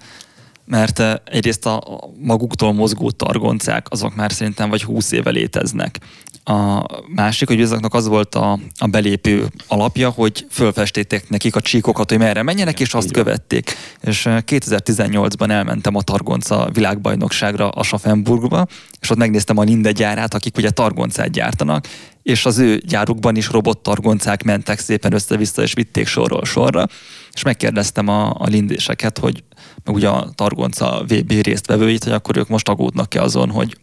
[0.69, 1.83] mert egyrészt a
[2.19, 5.99] maguktól mozgó targoncák, azok már szerintem vagy 20 éve léteznek.
[6.43, 12.09] A másik, hogy azoknak az volt a, a belépő alapja, hogy fölfestétek nekik a csíkokat,
[12.09, 13.75] hogy merre menjenek, és azt követték.
[14.01, 18.67] És 2018-ban elmentem a Targonca világbajnokságra a Schaffenburgba,
[18.99, 21.87] és ott megnéztem a Linde gyárát, akik ugye targoncát gyártanak,
[22.23, 26.87] és az ő gyárukban is robottargoncák mentek szépen össze-vissza, és vitték sorról sorra,
[27.33, 29.43] és megkérdeztem a, a lindéseket, hogy
[29.85, 33.77] ugye a Targonca VB résztvevőit, hogy akkor ők most aggódnak-e azon, hogy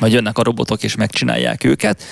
[0.00, 2.02] majd jönnek a robotok és megcsinálják őket,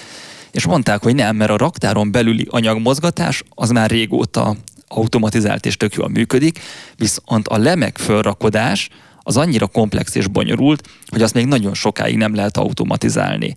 [0.51, 4.57] és mondták, hogy nem, mert a raktáron belüli anyagmozgatás az már régóta
[4.89, 6.59] automatizált és tök jól működik,
[6.97, 8.89] viszont a lemek fölrakodás
[9.23, 13.57] az annyira komplex és bonyolult, hogy azt még nagyon sokáig nem lehet automatizálni.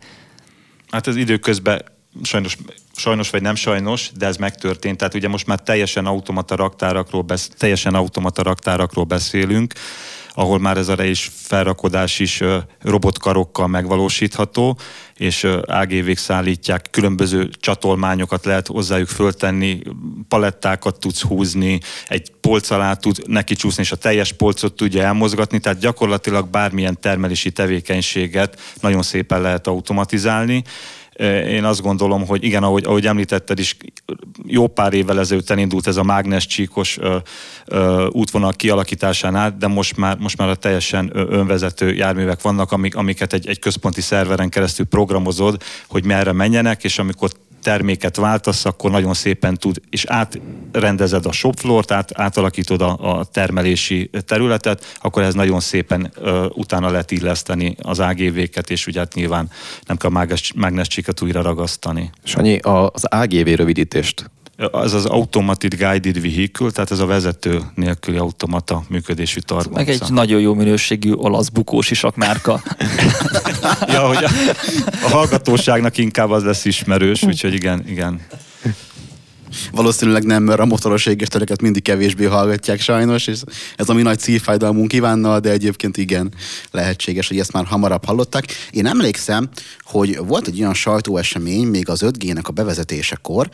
[0.90, 1.82] Hát ez időközben
[2.24, 2.58] sajnos,
[2.96, 4.98] sajnos vagy nem sajnos, de ez megtörtént.
[4.98, 9.74] Tehát ugye most már teljesen automata raktárakról, besz, teljesen automata raktárakról beszélünk,
[10.34, 12.44] ahol már ez a rejés felrakodás is
[12.82, 14.78] robotkarokkal megvalósítható,
[15.16, 19.82] és AGV-k szállítják, különböző csatolmányokat lehet hozzájuk föltenni,
[20.28, 25.60] palettákat tudsz húzni, egy polc alá tud neki csúszni, és a teljes polcot tudja elmozgatni,
[25.60, 30.64] tehát gyakorlatilag bármilyen termelési tevékenységet nagyon szépen lehet automatizálni.
[31.48, 33.78] Én azt gondolom, hogy igen, ahogy, ahogy említetted is,
[34.46, 37.18] jó pár évvel ezelőtt elindult ez a mágnes csíkos ö,
[37.66, 42.96] ö, útvonal kialakításán át, de most már, most már a teljesen önvezető járművek vannak, amik,
[42.96, 47.30] amiket egy, egy központi szerveren keresztül programozod, hogy merre menjenek, és amikor
[47.68, 54.10] terméket váltasz, akkor nagyon szépen tud, és átrendezed a shopfloort, át, átalakítod a, a termelési
[54.26, 59.50] területet, akkor ez nagyon szépen ö, utána lehet illeszteni az AGV-ket, és ugye hát nyilván
[59.86, 62.10] nem kell mágnes, mágnescsikat újra ragasztani.
[62.24, 68.84] Sanyi, az AGV rövidítést az az Automated Guided Vehicle, tehát ez a vezető nélküli automata
[68.90, 69.80] működésű targonca.
[69.80, 72.62] Meg egy nagyon jó minőségű olasz bukós isak márka.
[73.94, 74.30] ja, hogy a,
[75.04, 78.22] a hallgatóságnak inkább az lesz ismerős, úgyhogy igen, igen.
[79.72, 83.40] Valószínűleg nem, mert a motoros égéstereket mindig kevésbé hallgatják sajnos, és
[83.76, 86.34] ez a mi nagy szívfájdalmunk kívánnal, de egyébként igen,
[86.72, 88.46] lehetséges, hogy ezt már hamarabb hallották.
[88.72, 89.50] Én emlékszem,
[89.82, 93.50] hogy volt egy olyan sajtóesemény még az 5G-nek a bevezetésekor,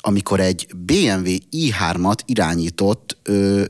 [0.00, 3.64] amikor egy BMW i3-at irányított ö,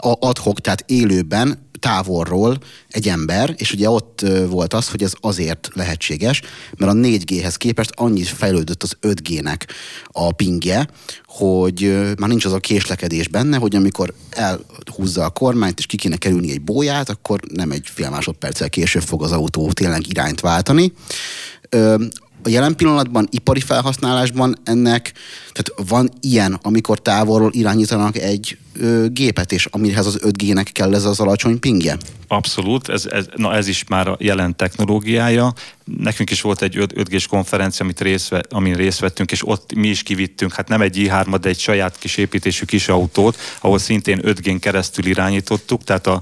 [0.00, 2.58] adhok, tehát élőben távolról
[2.88, 6.42] egy ember, és ugye ott volt az, hogy ez azért lehetséges,
[6.76, 9.60] mert a 4G-hez képest annyit fejlődött az 5G-nek
[10.06, 10.88] a pingje,
[11.26, 16.16] hogy már nincs az a késlekedés benne, hogy amikor elhúzza a kormányt, és ki kéne
[16.16, 20.92] kerülni egy bóját, akkor nem egy fél másodperccel később fog az autó tényleg irányt váltani
[22.48, 25.12] a jelen pillanatban ipari felhasználásban ennek,
[25.52, 31.04] tehát van ilyen, amikor távolról irányítanak egy ö, gépet, és amihez az 5G-nek kell ez
[31.04, 31.96] az alacsony pingje?
[32.28, 35.52] Abszolút, ez, ez, na ez is már a jelen technológiája.
[35.84, 40.02] Nekünk is volt egy 5G-s konferencia, amit részt, amin részt vettünk, és ott mi is
[40.02, 44.58] kivittünk, hát nem egy i3 de egy saját kis építésű kis autót, ahol szintén 5G-n
[44.58, 46.20] keresztül irányítottuk, tehát a,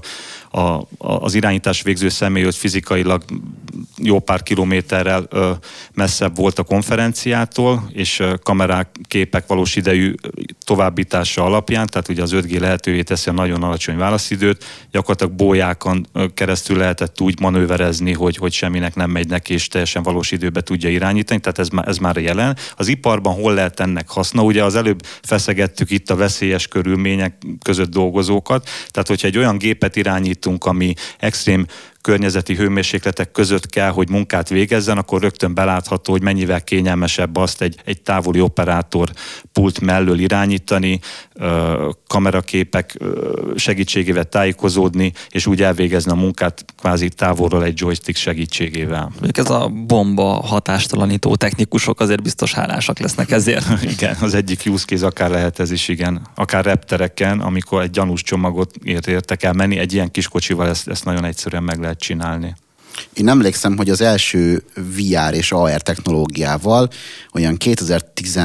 [0.51, 3.23] a, az irányítás végző személy ott fizikailag
[3.97, 5.51] jó pár kilométerrel ö,
[5.93, 10.13] messzebb volt a konferenciától, és ö, kamerák, képek valós idejű
[10.65, 16.77] továbbítása alapján, tehát ugye az 5G lehetővé teszi a nagyon alacsony válaszidőt, gyakorlatilag bójákon keresztül
[16.77, 21.39] lehetett úgy manőverezni, hogy, hogy semminek nem megy neki, és teljesen valós időbe tudja irányítani,
[21.39, 22.57] tehát ez, ez már jelen.
[22.75, 24.43] Az iparban hol lehet ennek haszna?
[24.43, 29.95] Ugye az előbb feszegettük itt a veszélyes körülmények között dolgozókat, tehát hogyha egy olyan gépet
[30.37, 31.65] irányítunk, ami extrém
[32.07, 37.75] környezeti hőmérsékletek között kell, hogy munkát végezzen, akkor rögtön belátható, hogy mennyivel kényelmesebb azt egy,
[37.85, 39.09] egy távoli operátor
[39.51, 40.99] pult mellől irányítani,
[42.07, 42.97] kameraképek
[43.55, 49.11] segítségével tájékozódni, és úgy elvégezni a munkát kvázi távolról egy joystick segítségével.
[49.31, 53.83] Ez a bomba hatástalanító technikusok azért biztos hálásak lesznek ezért.
[53.97, 56.27] igen, az egyik use case akár lehet ez is, igen.
[56.35, 61.05] Akár reptereken, amikor egy gyanús csomagot értek el menni, egy ilyen kis kocsival ezt, ezt
[61.05, 62.55] nagyon egyszerűen meg lehet csinálni.
[63.13, 66.89] Én emlékszem, hogy az első VR és AR technológiával
[67.33, 68.39] olyan 2010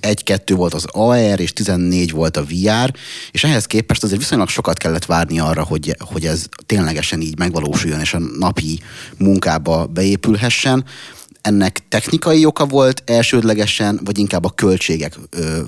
[0.00, 2.92] 1-2 volt az AR, és 14 volt a VR,
[3.30, 8.00] és ehhez képest azért viszonylag sokat kellett várni arra, hogy, hogy ez ténylegesen így megvalósuljon,
[8.00, 8.80] és a napi
[9.18, 10.84] munkába beépülhessen.
[11.40, 15.60] Ennek technikai oka volt elsődlegesen, vagy inkább a költségek ö,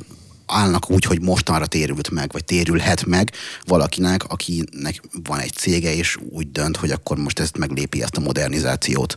[0.46, 3.32] állnak úgy, hogy mostanra térült meg, vagy térülhet meg
[3.66, 8.20] valakinek, akinek van egy cége, és úgy dönt, hogy akkor most ezt meglépi ezt a
[8.20, 9.16] modernizációt.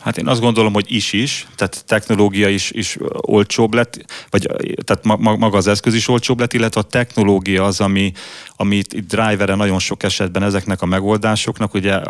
[0.00, 4.50] Hát én azt gondolom, hogy is is, tehát technológia is, is olcsóbb lett, vagy
[4.84, 8.12] tehát maga az eszköz is olcsóbb lett, illetve a technológia az, ami,
[8.56, 12.00] ami itt, itt drivere nagyon sok esetben ezeknek a megoldásoknak, ugye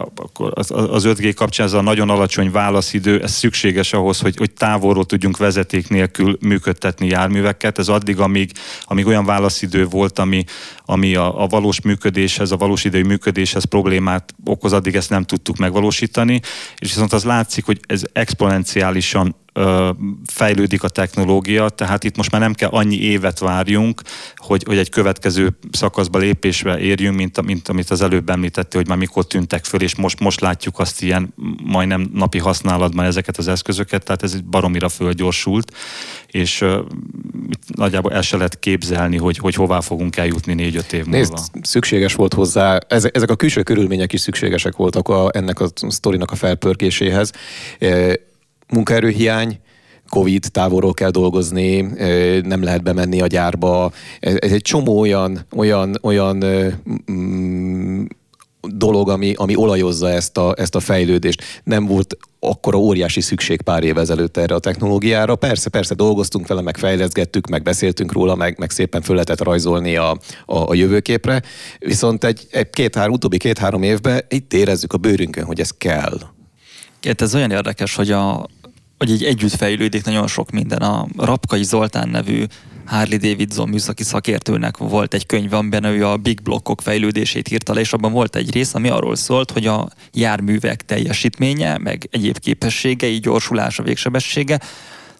[0.68, 5.36] az 5G kapcsán ez a nagyon alacsony válaszidő, ez szükséges ahhoz, hogy, hogy távolról tudjunk
[5.36, 7.78] vezeték nélkül működtetni járműveket.
[7.78, 8.52] Ez addig, amíg,
[8.84, 10.44] amíg olyan válaszidő volt, ami,
[10.84, 15.56] ami a, a valós működéshez, a valós idejű működéshez problémát okoz, addig ezt nem tudtuk
[15.56, 16.40] megvalósítani,
[16.78, 19.34] és viszont az látszik, hogy ez exponenciálisan
[20.26, 24.02] fejlődik a technológia, tehát itt most már nem kell annyi évet várjunk,
[24.36, 28.96] hogy, hogy egy következő szakaszba lépésre érjünk, mint, mint amit az előbb említette, hogy már
[28.98, 34.04] mikor tűntek föl, és most, most látjuk azt ilyen majdnem napi használatban ezeket az eszközöket,
[34.04, 35.72] tehát ez baromira fölgyorsult,
[36.26, 36.78] és uh,
[37.66, 41.18] nagyjából el se lehet képzelni, hogy, hogy hová fogunk eljutni négy-öt év múlva.
[41.18, 46.30] Nézd, szükséges volt hozzá, ezek a külső körülmények is szükségesek voltak a, ennek a sztorinak
[46.30, 47.32] a felpörgéséhez
[48.70, 49.60] munkaerőhiány,
[50.08, 51.80] Covid, távolról kell dolgozni,
[52.42, 53.92] nem lehet bemenni a gyárba.
[54.20, 56.44] Ez egy csomó olyan, olyan, olyan
[57.12, 58.04] mm,
[58.60, 61.42] dolog, ami, ami olajozza ezt a, ezt a fejlődést.
[61.64, 65.36] Nem volt akkora óriási szükség pár év ezelőtt erre a technológiára.
[65.36, 69.96] Persze, persze dolgoztunk vele, meg fejleszgettük, meg beszéltünk róla, meg, meg szépen föl lehetett rajzolni
[69.96, 70.10] a,
[70.46, 71.42] a, a jövőképre.
[71.78, 76.18] Viszont egy, egy két-három, utóbbi két-három évben itt érezzük a bőrünkön, hogy ez kell.
[77.00, 78.46] Két, ez olyan érdekes, hogy, a,
[78.98, 80.78] hogy így együtt fejlődik nagyon sok minden.
[80.78, 82.44] A Rapkai Zoltán nevű
[82.86, 87.80] Harley Davidson műszaki szakértőnek volt egy könyv, amiben ő a big blokkok fejlődését írta le,
[87.80, 93.18] és abban volt egy rész, ami arról szólt, hogy a járművek teljesítménye, meg egyéb képességei,
[93.18, 94.60] gyorsulása, végsebessége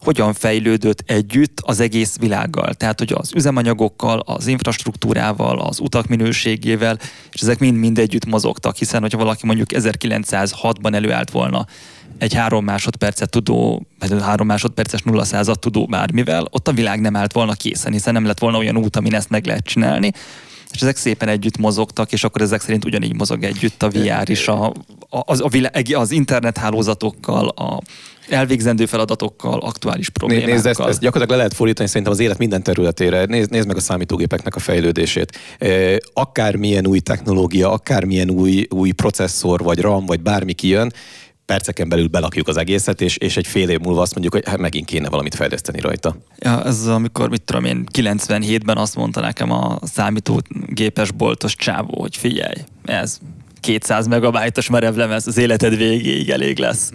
[0.00, 2.74] hogyan fejlődött együtt az egész világgal.
[2.74, 6.98] Tehát, hogy az üzemanyagokkal, az infrastruktúrával, az utak minőségével,
[7.32, 11.66] és ezek mind-mind együtt mozogtak, hiszen hogyha valaki mondjuk 1906-ban előállt volna
[12.18, 17.16] egy három másodpercet tudó, vagy három másodperces nulla százat tudó bármivel, ott a világ nem
[17.16, 20.12] állt volna készen, hiszen nem lett volna olyan út, amin ezt meg lehet csinálni.
[20.72, 24.48] És ezek szépen együtt mozogtak, és akkor ezek szerint ugyanígy mozog együtt a VR is,
[24.48, 24.72] a,
[25.08, 27.80] az, a világ, az internethálózatokkal, a
[28.28, 30.52] elvégzendő feladatokkal, aktuális problémákkal.
[30.52, 33.24] Nézd, ezt, ezt gyakorlatilag le lehet fordítani szerintem az élet minden területére.
[33.24, 35.38] Nézd, nézd meg a számítógépeknek a fejlődését.
[36.12, 40.92] Akármilyen új technológia, akármilyen új, új processzor, vagy RAM, vagy bármi kijön,
[41.48, 44.58] perceken belül belakjuk az egészet, és, és egy fél év múlva azt mondjuk, hogy hát
[44.58, 46.16] megint kéne valamit fejleszteni rajta.
[46.38, 52.16] Ja, ez amikor, mit tudom én, 97-ben azt mondta nekem a számítógépes boltos csávó, hogy
[52.16, 53.18] figyelj, ez
[53.60, 56.90] 200 megabájtos merevlemez az életed végéig elég lesz.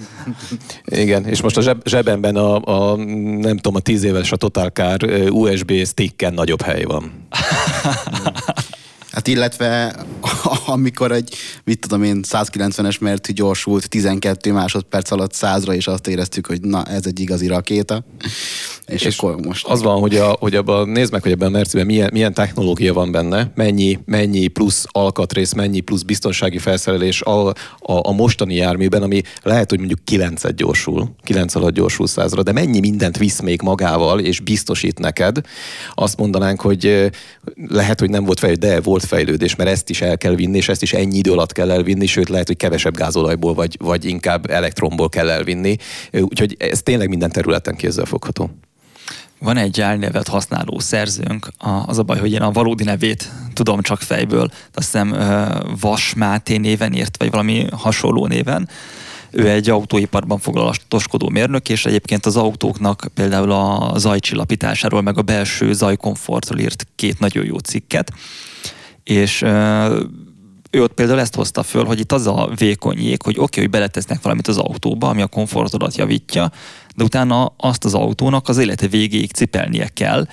[0.85, 4.69] Igen, és most a zseb, zsebemben a, a, nem tudom, a 10 éves a Total
[4.69, 7.11] Car USB sticken nagyobb hely van.
[9.13, 9.95] Hát illetve
[10.65, 16.47] amikor egy, mit tudom én, 190-es Merci gyorsult 12 másodperc alatt 100-ra, és azt éreztük,
[16.47, 18.03] hogy na, ez egy igazi rakéta.
[18.85, 19.67] És, és akkor most...
[19.67, 22.93] Az van, hogy, a, hogy abban, nézd meg, hogy ebben a Merciben milyen, milyen technológia
[22.93, 29.01] van benne, mennyi, mennyi plusz alkatrész, mennyi plusz biztonsági felszerelés a, a, a mostani járműben,
[29.01, 33.61] ami lehet, hogy mondjuk 9 gyorsul, 9 alatt gyorsul százra, de mennyi mindent visz még
[33.61, 35.41] magával, és biztosít neked.
[35.93, 37.11] Azt mondanánk, hogy
[37.67, 40.69] lehet, hogy nem volt fejlődés, de volt fejlődés, mert ezt is el kell vinni, és
[40.69, 44.49] ezt is ennyi idő alatt kell elvinni, sőt lehet, hogy kevesebb gázolajból, vagy, vagy inkább
[44.49, 45.75] elektronból kell elvinni.
[46.11, 48.49] Úgyhogy ez tényleg minden területen kézzelfogható.
[49.39, 51.47] Van egy álnevet használó szerzőnk,
[51.85, 55.15] az a baj, hogy én a valódi nevét tudom csak fejből, azt hiszem
[55.79, 58.69] Vas Máté néven írt, vagy valami hasonló néven.
[59.31, 65.73] Ő egy autóiparban foglalatoskodó mérnök, és egyébként az autóknak például a zajcsillapításáról, meg a belső
[65.73, 68.11] zajkomfortról írt két nagyon jó cikket.
[69.03, 69.41] És
[70.71, 73.69] ő ott például ezt hozta föl, hogy itt az a vékony hogy oké, okay, hogy
[73.69, 76.51] beletesznek valamit az autóba, ami a komfortodat javítja,
[76.95, 80.27] de utána azt az autónak az élete végéig cipelnie kell,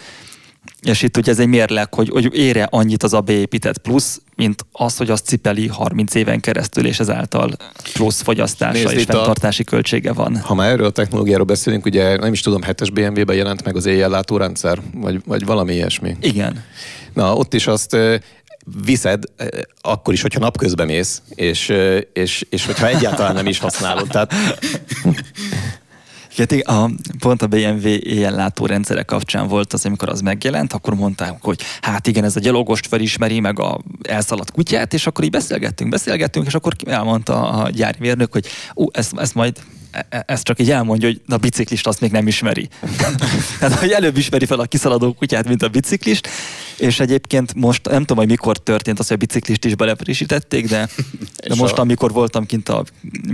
[0.82, 4.66] és itt ugye ez egy mérleg, hogy, hogy ére annyit az a beépített plusz, mint
[4.72, 7.56] az, hogy azt cipeli 30 éven keresztül, és ezáltal
[7.92, 9.70] plusz fogyasztása Nézd, és fenntartási a...
[9.70, 10.40] költsége van.
[10.40, 13.86] Ha már erről a technológiáról beszélünk, ugye nem is tudom, 7-es BMW-ben jelent meg az
[13.86, 16.16] éjjellátó rendszer, vagy, vagy valami ilyesmi.
[16.20, 16.64] Igen.
[17.14, 17.96] Na, ott is azt
[18.84, 19.24] viszed,
[19.80, 21.72] akkor is, hogyha napközben mész, és,
[22.12, 24.08] és, és hogyha egyáltalán nem is használod.
[24.08, 24.34] Tehát
[26.64, 31.60] a, pont a BMW éjjellátó rendszere kapcsán volt az, amikor az megjelent, akkor mondták, hogy
[31.80, 36.46] hát igen, ez a gyalogost felismeri, meg a elszaladt kutyát, és akkor így beszélgettünk, beszélgettünk,
[36.46, 39.58] és akkor elmondta a gyári mérnök, hogy ú, ezt, ezt majd
[39.90, 42.68] e, e, ezt csak így elmondja, hogy a biciklist azt még nem ismeri.
[43.58, 46.28] Tehát, hogy előbb ismeri fel a kiszaladó kutyát, mint a biciklist,
[46.76, 50.88] és egyébként most nem tudom, hogy mikor történt az, hogy a biciklist is belefrissítették, de,
[51.48, 52.84] de most, amikor voltam kint a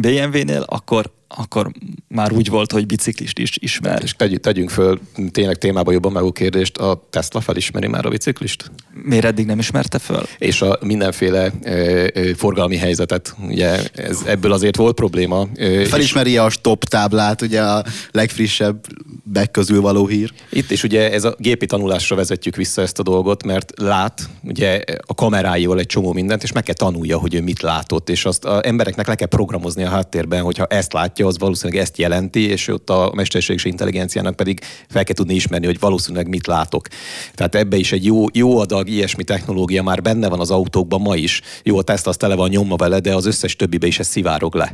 [0.01, 1.71] BMW-nél, akkor akkor
[2.09, 4.03] már úgy volt, hogy biciklist is ismer.
[4.03, 8.09] És tegy, tegyünk föl tényleg témába jobban meg a kérdést, a Tesla felismeri már a
[8.09, 8.71] biciklist?
[9.03, 10.23] Miért eddig nem ismerte föl?
[10.39, 15.47] És a mindenféle e, e, forgalmi helyzetet, ugye ez, ebből azért volt probléma.
[15.55, 18.87] E, Felismeri a stop táblát, ugye a legfrissebb
[19.23, 20.33] bek közül való hír.
[20.51, 24.81] Itt is ugye ez a gépi tanulásra vezetjük vissza ezt a dolgot, mert lát ugye
[25.07, 28.45] a kameráival egy csomó mindent, és meg kell tanulja, hogy ő mit látott, és azt
[28.45, 32.69] az embereknek le kell programozni a háttérben, hogyha ezt látja, az valószínűleg ezt jelenti, és
[32.69, 36.89] ott a mesterséges intelligenciának pedig fel kell tudni ismerni, hogy valószínűleg mit látok.
[37.35, 41.17] Tehát ebbe is egy jó, jó adag ilyesmi technológia már benne van az autókban ma
[41.17, 41.41] is.
[41.63, 44.55] Jó, a teszt az tele van nyomva vele, de az összes többibe is ez szivárog
[44.55, 44.73] le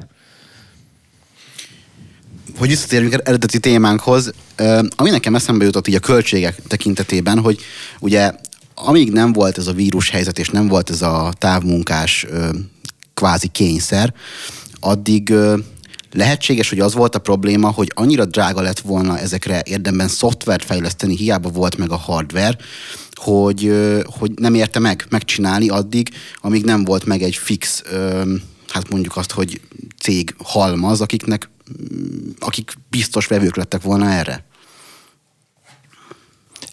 [2.58, 4.32] hogy visszatérjünk eredeti témánkhoz,
[4.96, 7.60] ami nekem eszembe jutott így a költségek tekintetében, hogy
[8.00, 8.32] ugye
[8.74, 12.26] amíg nem volt ez a vírus helyzet, és nem volt ez a távmunkás
[13.14, 14.14] kvázi kényszer,
[14.80, 15.32] addig
[16.12, 21.16] lehetséges, hogy az volt a probléma, hogy annyira drága lett volna ezekre érdemben szoftvert fejleszteni,
[21.16, 22.56] hiába volt meg a hardware,
[23.14, 23.72] hogy,
[24.04, 27.82] hogy nem érte meg megcsinálni addig, amíg nem volt meg egy fix,
[28.68, 29.60] hát mondjuk azt, hogy
[29.98, 31.50] cég halmaz, akiknek,
[32.38, 34.44] akik biztos vevők lettek volna erre.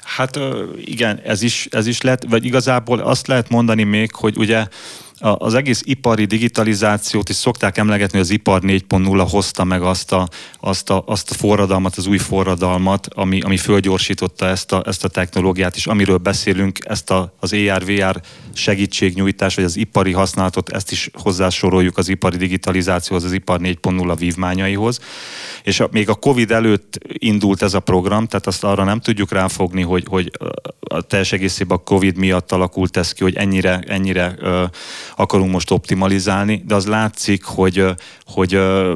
[0.04, 0.39] Hát
[0.75, 4.67] igen, ez is, ez is lehet, vagy igazából azt lehet mondani még, hogy ugye
[5.19, 10.28] az egész ipari digitalizációt is szokták emlegetni, hogy az ipar 4.0 hozta meg azt a,
[10.59, 15.07] azt, a, azt a forradalmat, az új forradalmat, ami, ami fölgyorsította ezt a, ezt a
[15.07, 18.22] technológiát, és amiről beszélünk, ezt a, az AR-VR
[18.53, 24.99] segítségnyújtás, vagy az ipari használatot, ezt is hozzásoroljuk az ipari digitalizációhoz, az ipar 4.0 vívmányaihoz.
[25.63, 29.32] És a, még a Covid előtt indult ez a program, tehát azt arra nem tudjuk
[29.32, 30.32] ráfogni, hogy, hogy
[30.80, 34.36] a teljes egészében a Covid miatt alakult ez ki, hogy ennyire, ennyire
[35.20, 37.86] akarunk most optimalizálni, de az látszik, hogy,
[38.26, 38.91] hogy a,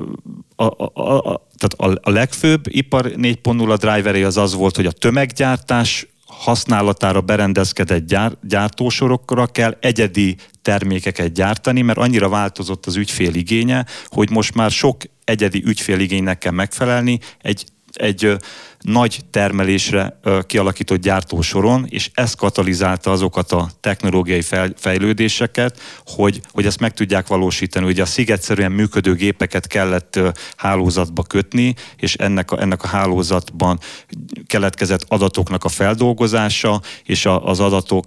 [0.55, 4.91] a, a, a, tehát a, a legfőbb ipar 4.0 driveré az az volt, hogy a
[4.91, 13.85] tömeggyártás használatára berendezkedett gyár, gyártósorokra kell egyedi termékeket gyártani, mert annyira változott az ügyfél igénye,
[14.05, 18.37] hogy most már sok egyedi ügyféligénynek kell megfelelni, egy, egy
[18.83, 24.41] nagy termelésre kialakított gyártósoron, és ez katalizálta azokat a technológiai
[24.75, 27.85] fejlődéseket, hogy, hogy ezt meg tudják valósítani.
[27.85, 30.19] Ugye a szigetszerűen működő gépeket kellett
[30.55, 33.79] hálózatba kötni, és ennek a, ennek a hálózatban
[34.47, 38.05] keletkezett adatoknak a feldolgozása, és a, az adatok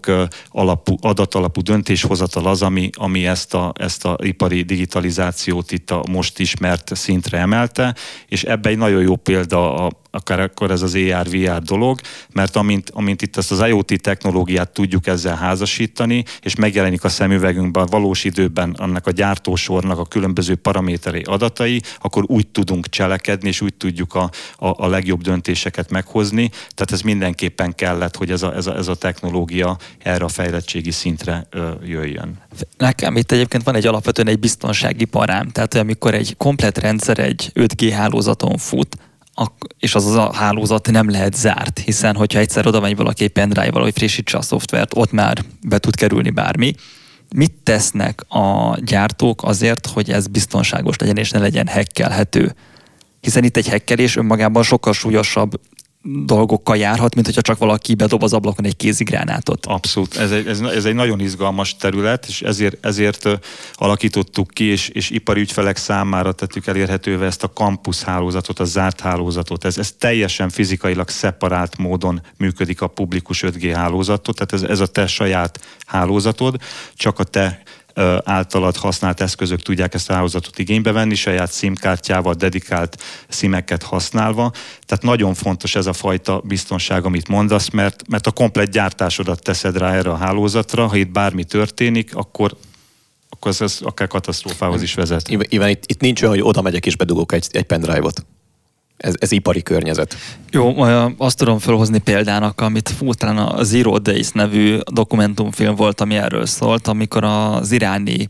[0.48, 6.38] alapú, adatalapú döntéshozatal az, ami, ami ezt, a, ezt a ipari digitalizációt itt a most
[6.38, 7.94] ismert szintre emelte,
[8.28, 12.00] és ebbe egy nagyon jó példa a, akár akkor ez az AR-VR dolog,
[12.32, 17.86] mert amint, amint itt ezt az IoT technológiát tudjuk ezzel házasítani, és megjelenik a szemüvegünkben
[17.90, 23.74] valós időben annak a gyártósornak a különböző paraméterei adatai, akkor úgy tudunk cselekedni, és úgy
[23.74, 26.48] tudjuk a, a, a legjobb döntéseket meghozni.
[26.48, 30.90] Tehát ez mindenképpen kellett, hogy ez a, ez a, ez a technológia erre a fejlettségi
[30.90, 32.38] szintre ö, jöjjön.
[32.76, 37.50] Nekem itt egyébként van egy alapvetően egy biztonsági parám, tehát amikor egy komplet rendszer egy
[37.54, 38.96] 5G hálózaton fut,
[39.78, 43.82] és az a hálózat nem lehet zárt, hiszen hogyha egyszer oda megy valaki egy pendrive-val,
[43.82, 46.74] hogy frissítse a szoftvert, ott már be tud kerülni bármi.
[47.34, 52.55] Mit tesznek a gyártók azért, hogy ez biztonságos legyen, és ne legyen hekkelhető?
[53.20, 55.61] Hiszen itt egy hekkelés önmagában sokkal súlyosabb
[56.24, 59.66] dolgokkal járhat, mint hogyha csak valaki bedob az ablakon egy kézigránátot.
[59.66, 60.16] Abszolút.
[60.16, 63.28] Ez egy, ez, ez egy nagyon izgalmas terület, és ezért, ezért
[63.74, 69.00] alakítottuk ki, és, és ipari ügyfelek számára tettük elérhetővé ezt a campus hálózatot, a zárt
[69.00, 69.64] hálózatot.
[69.64, 74.86] Ez, ez teljesen fizikailag szeparált módon működik a publikus 5G hálózatot, tehát ez, ez a
[74.86, 76.57] te saját hálózatod,
[76.94, 77.62] csak a te
[78.24, 84.53] általad használt eszközök tudják ezt a hálózatot igénybe venni, saját SIM-kártyával, dedikált szimeket használva.
[84.86, 89.76] Tehát nagyon fontos ez a fajta biztonság, amit mondasz, mert, mert a komplet gyártásodat teszed
[89.76, 92.57] rá erre a hálózatra, ha itt bármi történik, akkor
[93.30, 95.28] akkor ez, ez akár katasztrófához is vezet.
[95.28, 98.26] Igen, itt, itt nincs olyan, hogy oda megyek és bedugok egy, egy pendrive-ot.
[98.97, 100.16] Ez, ez ipari környezet.
[100.51, 100.80] Jó,
[101.18, 106.86] azt tudom felhozni példának, amit fú, a Zero Days nevű dokumentumfilm volt, ami erről szólt,
[106.86, 108.28] amikor az iráni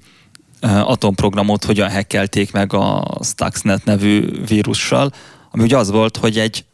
[0.61, 5.12] atomprogramot hogyan hackelték meg a Stuxnet nevű vírussal,
[5.51, 6.64] ami ugye az volt, hogy egy,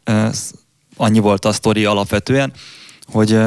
[0.97, 2.53] annyi volt a sztori alapvetően,
[3.07, 3.39] hogy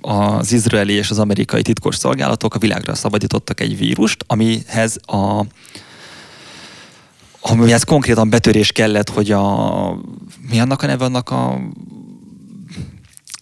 [0.00, 5.44] az izraeli és az amerikai titkos szolgálatok a világra szabadítottak egy vírust, amihez a
[7.40, 9.98] amihez konkrétan betörés kellett, hogy a...
[10.50, 11.60] Mi annak a neve annak a...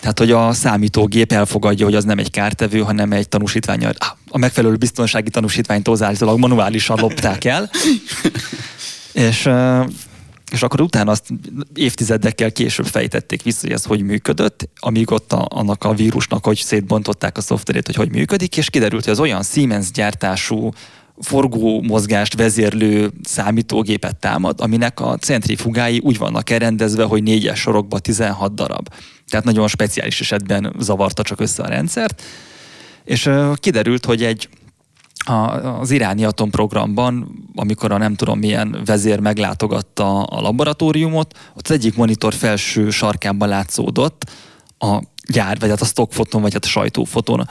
[0.01, 3.86] Tehát, hogy a számítógép elfogadja, hogy az nem egy kártevő, hanem egy tanúsítvány.
[4.28, 7.70] A megfelelő biztonsági tanúsítványt állítólag manuálisan lopták el.
[9.12, 9.49] és,
[10.53, 11.24] és akkor utána azt
[11.74, 16.57] évtizedekkel később fejtették vissza, hogy ez hogy működött, amíg ott a, annak a vírusnak, hogy
[16.57, 20.72] szétbontották a szoftverét, hogy hogy működik, és kiderült, hogy az olyan Siemens gyártású
[21.20, 28.54] forgó mozgást vezérlő számítógépet támad, aminek a centrifugái úgy vannak elrendezve, hogy négyes sorokba 16
[28.54, 28.88] darab.
[29.28, 32.22] Tehát nagyon speciális esetben zavarta csak össze a rendszert.
[33.04, 34.48] És kiderült, hogy egy
[35.80, 41.96] az iráni atomprogramban, amikor a nem tudom milyen vezér meglátogatta a laboratóriumot, ott az egyik
[41.96, 44.30] monitor felső sarkában látszódott
[44.78, 45.02] a
[45.32, 47.48] gyár, vagy hát a stockfotón, vagy hát a sajtófotón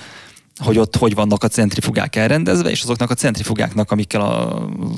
[0.58, 4.22] hogy ott hogy vannak a centrifugák elrendezve, és azoknak a centrifugáknak, amikkel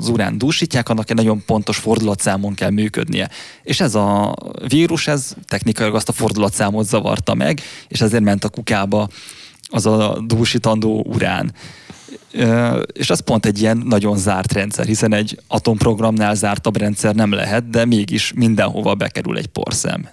[0.00, 3.30] az urán dúsítják, annak egy nagyon pontos fordulatszámon kell működnie.
[3.62, 4.36] És ez a
[4.68, 9.08] vírus, ez technikailag azt a fordulatszámot zavarta meg, és ezért ment a kukába
[9.68, 11.52] az a dúsítandó urán.
[12.92, 17.70] És ez pont egy ilyen nagyon zárt rendszer, hiszen egy atomprogramnál zártabb rendszer nem lehet,
[17.70, 20.08] de mégis mindenhova bekerül egy porszem.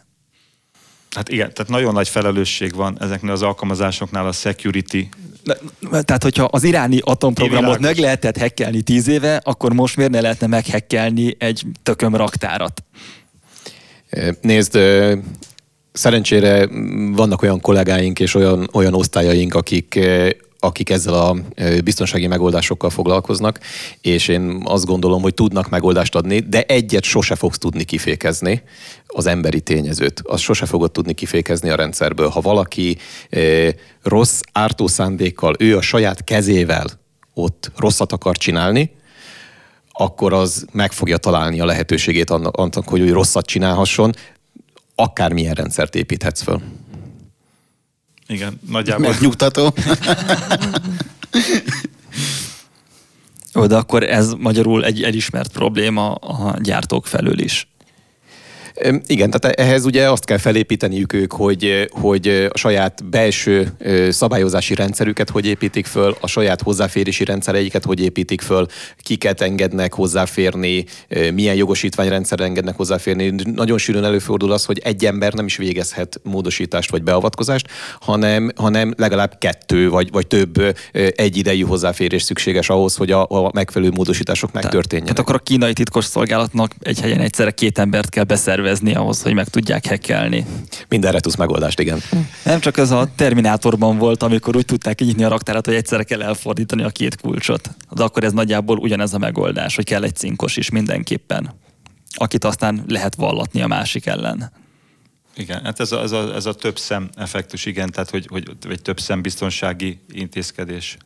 [1.11, 5.09] Hát igen, tehát nagyon nagy felelősség van ezeknél az alkalmazásoknál a security
[5.91, 10.47] tehát, hogyha az iráni atomprogramot meg lehetett hekkelni tíz éve, akkor most miért ne lehetne
[10.47, 12.83] meghekkelni egy tököm raktárat?
[14.41, 14.79] Nézd,
[15.91, 16.67] szerencsére
[17.11, 19.99] vannak olyan kollégáink és olyan, olyan osztályaink, akik
[20.67, 21.35] akik ezzel a
[21.83, 23.59] biztonsági megoldásokkal foglalkoznak,
[24.01, 28.61] és én azt gondolom, hogy tudnak megoldást adni, de egyet sose fogsz tudni kifékezni,
[29.07, 30.21] az emberi tényezőt.
[30.25, 32.27] Azt sose fogod tudni kifékezni a rendszerből.
[32.29, 32.97] Ha valaki
[34.03, 36.85] rossz ártó szándékkal, ő a saját kezével
[37.33, 38.91] ott rosszat akar csinálni,
[39.91, 44.13] akkor az meg fogja találni a lehetőségét annak, hogy ő rosszat csinálhasson,
[44.95, 46.61] akármilyen rendszert építhetsz föl.
[48.27, 49.09] Igen, nagyjából.
[49.09, 49.73] Megnyugtató.
[53.55, 57.67] Ó, de akkor ez magyarul egy elismert probléma a gyártók felől is.
[59.07, 63.71] Igen, tehát ehhez ugye azt kell felépíteniük ők, hogy, hogy a saját belső
[64.09, 68.65] szabályozási rendszerüket hogy építik föl, a saját hozzáférési rendszereiket hogy építik föl,
[68.97, 70.85] kiket engednek hozzáférni,
[71.33, 73.33] milyen jogosítványrendszer engednek hozzáférni.
[73.55, 77.67] Nagyon sűrűn előfordul az, hogy egy ember nem is végezhet módosítást vagy beavatkozást,
[77.99, 80.77] hanem, hanem legalább kettő vagy, vagy több
[81.15, 85.13] egyidejű hozzáférés szükséges ahhoz, hogy a, a megfelelő módosítások megtörténjenek.
[85.13, 89.21] Tehát akkor a kínai titkos szolgálatnak egy helyen egyszerre két embert kell beszervezni szervezni ahhoz,
[89.21, 90.45] hogy meg tudják hekkelni.
[90.89, 91.99] Mindenre tudsz megoldást, igen.
[92.43, 96.21] Nem csak ez a Terminátorban volt, amikor úgy tudták kinyitni a raktárat, hogy egyszerre kell
[96.21, 97.69] elfordítani a két kulcsot.
[97.91, 101.53] De akkor ez nagyjából ugyanez a megoldás, hogy kell egy cinkos is mindenképpen,
[102.15, 104.51] akit aztán lehet vallatni a másik ellen.
[105.35, 108.43] Igen, hát ez a, ez a, ez a több szem effektus, igen, tehát hogy, hogy
[108.69, 110.97] egy több szem biztonsági intézkedés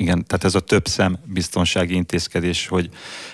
[0.00, 2.88] igen, tehát ez a több szem biztonsági intézkedés, hogy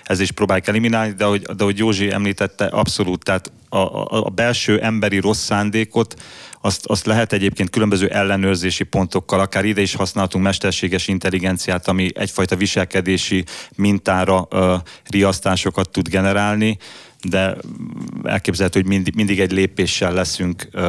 [0.05, 4.29] ez is próbálják eliminálni, de hogy, de hogy Józsi említette, abszolút, tehát a, a, a
[4.29, 6.15] belső emberi rossz szándékot,
[6.61, 12.57] azt, azt lehet egyébként különböző ellenőrzési pontokkal, akár ide is használhatunk mesterséges intelligenciát, ami egyfajta
[12.57, 13.45] viselkedési
[13.77, 16.79] mintára ö, riasztásokat tud generálni,
[17.23, 17.57] de
[18.23, 20.83] elképzelhető, hogy mindig, mindig egy lépéssel leszünk uh,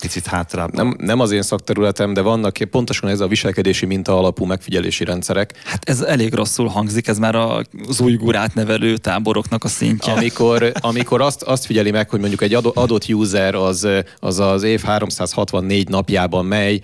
[0.00, 0.72] picit hátrább.
[0.72, 5.52] Nem, nem az én szakterületem, de vannak pontosan ez a viselkedési minta alapú megfigyelési rendszerek.
[5.64, 10.12] Hát ez elég rosszul hangzik, ez már az új gurát nevelő táboroknak a szintje.
[10.12, 13.88] Amikor, amikor azt, azt figyeli meg, hogy mondjuk egy adott user az
[14.20, 16.80] az, az év 364 napjában mely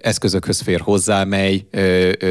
[0.00, 1.66] eszközökhöz fér hozzá, mely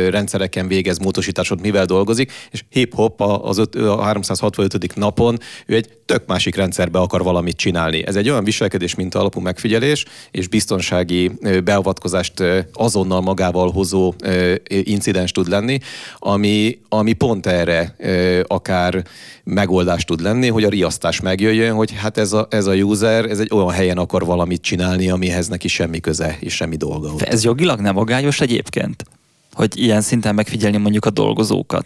[0.09, 4.95] rendszereken végez módosításot, mivel dolgozik, és hip-hop az öt, a 365.
[4.95, 8.05] napon ő egy tök másik rendszerbe akar valamit csinálni.
[8.05, 11.31] Ez egy olyan viselkedés mint alapú megfigyelés és biztonsági
[11.63, 12.33] beavatkozást
[12.73, 14.13] azonnal magával hozó
[14.67, 15.79] incidens tud lenni,
[16.19, 17.95] ami, ami pont erre
[18.47, 19.03] akár
[19.43, 23.39] megoldást tud lenni, hogy a riasztás megjöjjön, hogy hát ez a, ez a user, ez
[23.39, 27.13] egy olyan helyen akar valamit csinálni, amihez neki semmi köze és semmi dolga.
[27.15, 29.03] De ez jogilag nem agályos egyébként?
[29.53, 31.85] Hogy ilyen szinten megfigyelni mondjuk a dolgozókat?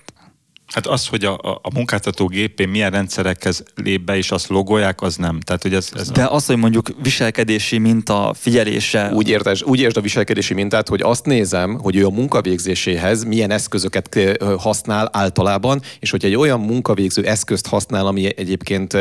[0.73, 5.15] Hát az, hogy a, a, munkáltató gépén milyen rendszerekhez lép be, és azt logolják, az
[5.15, 5.39] nem.
[5.39, 9.11] Tehát, hogy ez, ez De az, hogy mondjuk viselkedési minta figyelése...
[9.13, 13.51] Úgy érted, úgy érted a viselkedési mintát, hogy azt nézem, hogy ő a munkavégzéséhez milyen
[13.51, 14.19] eszközöket
[14.57, 18.97] használ általában, és hogy egy olyan munkavégző eszközt használ, ami egyébként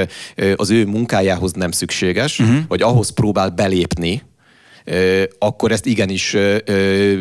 [0.57, 2.57] az ő munkájához nem szükséges, uh-huh.
[2.69, 4.23] vagy ahhoz próbál belépni,
[5.39, 6.37] akkor ezt igenis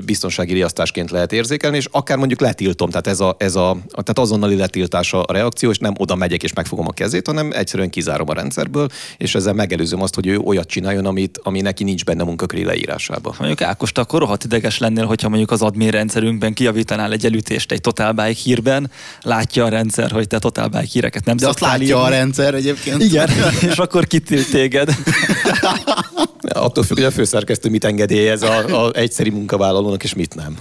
[0.05, 4.55] biztonsági riasztásként lehet érzékelni, és akár mondjuk letiltom, tehát ez a, ez a tehát azonnali
[4.55, 8.34] letiltása a reakció, és nem oda megyek és megfogom a kezét, hanem egyszerűen kizárom a
[8.34, 8.88] rendszerből,
[9.18, 13.34] és ezzel megelőzöm azt, hogy ő olyat csináljon, amit, ami neki nincs benne munkaköri leírásában.
[13.38, 17.72] Mondjuk Ákos, te akkor rohadt ideges lennél, hogyha mondjuk az admin rendszerünkben kiavítanál egy elütést
[17.72, 18.91] egy totálbájk hírben,
[19.22, 21.99] látja a rendszer, hogy te totálbájk híreket nem De azt látja írni.
[22.01, 23.03] a rendszer egyébként.
[23.03, 23.30] Igen,
[23.70, 24.89] és akkor kitilt téged.
[26.60, 30.58] Attól függ, hogy a főszerkesztő mit engedélyez a, a egyszeri munkavállalónak, és mit nem.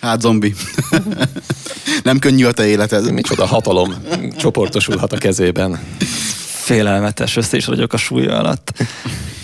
[0.00, 0.54] Hát zombi.
[2.02, 3.12] nem könnyű a te életed.
[3.12, 3.94] Micsoda hatalom
[4.36, 5.78] csoportosulhat a kezében.
[6.46, 8.72] Félelmetes, össze is vagyok a súlya alatt.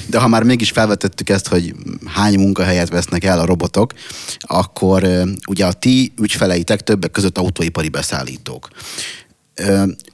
[0.06, 1.74] De ha már mégis felvetettük ezt, hogy
[2.06, 3.92] hány munkahelyet vesznek el a robotok,
[4.38, 5.06] akkor
[5.46, 8.68] ugye a ti ügyfeleitek többek között autóipari beszállítók.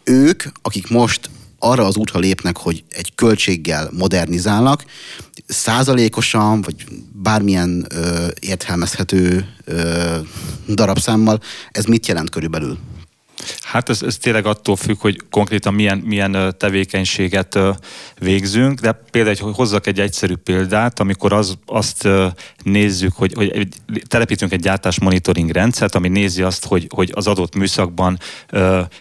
[0.05, 1.31] Ők, akik most
[1.63, 4.85] arra az útra lépnek, hogy egy költséggel modernizálnak,
[5.47, 10.17] százalékosan, vagy bármilyen ö, értelmezhető ö,
[10.69, 11.41] darabszámmal,
[11.71, 12.79] ez mit jelent körülbelül?
[13.63, 17.59] Hát ez, ez tényleg attól függ, hogy konkrétan milyen, milyen tevékenységet
[18.19, 22.09] végzünk, de például, hogy hozzak egy egyszerű példát, amikor az, azt
[22.63, 23.69] nézzük, hogy, hogy
[24.09, 28.19] telepítünk egy gyártás monitoring rendszert, ami nézi azt, hogy, hogy az adott műszakban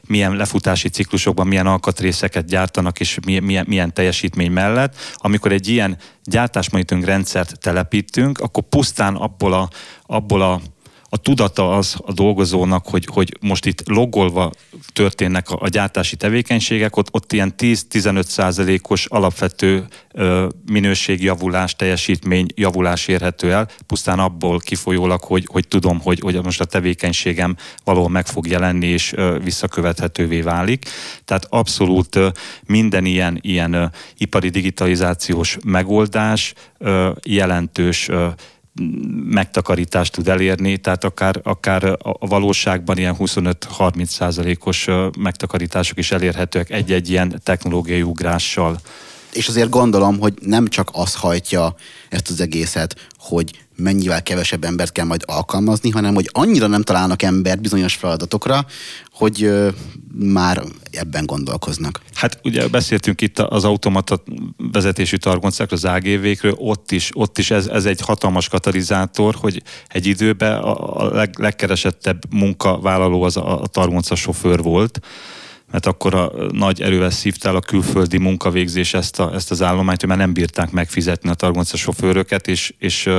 [0.07, 4.95] milyen lefutási ciklusokban milyen alkatrészeket gyártanak, és milyen, milyen, teljesítmény mellett.
[5.15, 9.69] Amikor egy ilyen gyártásmonitoring rendszert telepítünk, akkor pusztán abból a,
[10.05, 10.61] abból a
[11.09, 14.51] a tudata az a dolgozónak, hogy, hogy most itt logolva
[14.93, 23.07] történnek a, a gyártási tevékenységek, ott, ott ilyen 10-15 százalékos alapvető ö, minőségjavulás, teljesítmény javulás
[23.07, 28.27] érhető el, pusztán abból kifolyólag, hogy, hogy tudom, hogy, hogy most a tevékenységem valahol meg
[28.27, 30.85] fog jelenni és ö, visszakövethetővé válik.
[31.25, 32.27] Tehát abszolút ö,
[32.65, 33.85] minden ilyen, ilyen ö,
[34.17, 38.27] ipari digitalizációs megoldás ö, jelentős ö,
[39.23, 44.87] megtakarítást tud elérni, tehát akár, akár a valóságban ilyen 25-30 százalékos
[45.19, 48.79] megtakarítások is elérhetőek egy-egy ilyen technológiai ugrással.
[49.33, 51.75] És azért gondolom, hogy nem csak az hajtja
[52.09, 57.21] ezt az egészet, hogy mennyivel kevesebb embert kell majd alkalmazni, hanem hogy annyira nem találnak
[57.21, 58.65] embert bizonyos feladatokra,
[59.11, 59.69] hogy ö,
[60.15, 60.61] már
[60.91, 62.01] ebben gondolkoznak.
[62.13, 64.23] Hát ugye beszéltünk itt az automata
[64.71, 70.05] vezetésű targoncákról, az AGV-kről, ott is, ott is ez, ez egy hatalmas katalizátor, hogy egy
[70.05, 74.99] időben a, a leg, legkeresettebb munkavállaló az a, a targonca sofőr volt,
[75.71, 80.09] mert akkor a nagy erővel szívtál a külföldi munkavégzés ezt, a, ezt az állományt, hogy
[80.09, 83.09] már nem bírták megfizetni a targonca sofőröket, és, és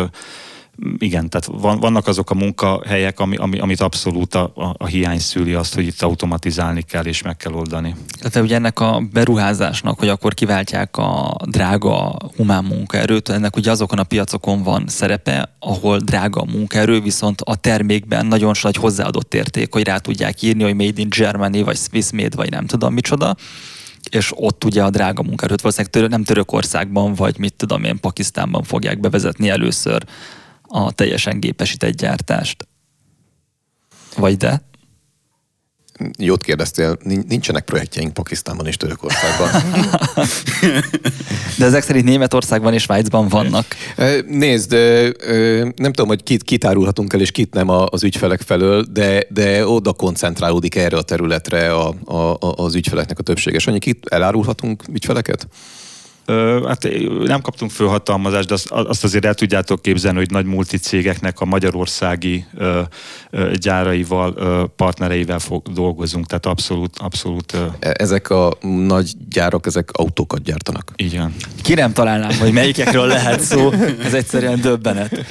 [0.98, 5.18] igen, tehát van, vannak azok a munkahelyek, ami, ami, amit abszolút a, a, a hiány
[5.18, 7.94] szüli azt, hogy itt automatizálni kell és meg kell oldani.
[8.18, 13.98] Tehát ugye ennek a beruházásnak, hogy akkor kiváltják a drága humán munkaerőt, ennek ugye azokon
[13.98, 19.72] a piacokon van szerepe, ahol drága a munkaerő, viszont a termékben nagyon nagy hozzáadott érték,
[19.72, 23.36] hogy rá tudják írni, hogy Made in Germany, vagy Swiss Made, vagy nem tudom micsoda
[24.10, 28.62] és ott ugye a drága munkaerőt valószínűleg tör- nem Törökországban, vagy mit tudom én, Pakisztánban
[28.62, 30.04] fogják bevezetni először
[30.72, 32.68] a teljesen gépesített gyártást.
[34.16, 34.68] Vagy de?
[36.18, 36.98] Jót kérdeztél,
[37.28, 39.48] nincsenek projektjeink Pakisztánban és Törökországban.
[41.58, 43.66] De ezek szerint Németországban és Svájcban vannak.
[44.26, 44.72] Nézd,
[45.76, 49.66] nem tudom, hogy kit, kit árulhatunk el és kit nem az ügyfelek felől, de, de
[49.66, 53.66] oda koncentrálódik erre a területre a, a, az ügyfeleknek a többséges.
[53.66, 55.48] Annyi kit elárulhatunk ügyfeleket?
[56.66, 56.88] Hát
[57.24, 62.44] nem kaptunk fölhatalmazást, de azt azért el tudjátok képzelni, hogy nagy multicégeknek a magyarországi
[63.54, 67.56] gyáraival, partnereivel fog, dolgozunk, tehát abszolút, abszolút.
[67.78, 70.92] E, ezek a nagy gyárak, ezek autókat gyártanak.
[71.12, 71.34] Van.
[71.62, 73.70] Ki nem találnám, hogy melyikekről lehet szó,
[74.04, 75.24] ez egyszerűen döbbenet.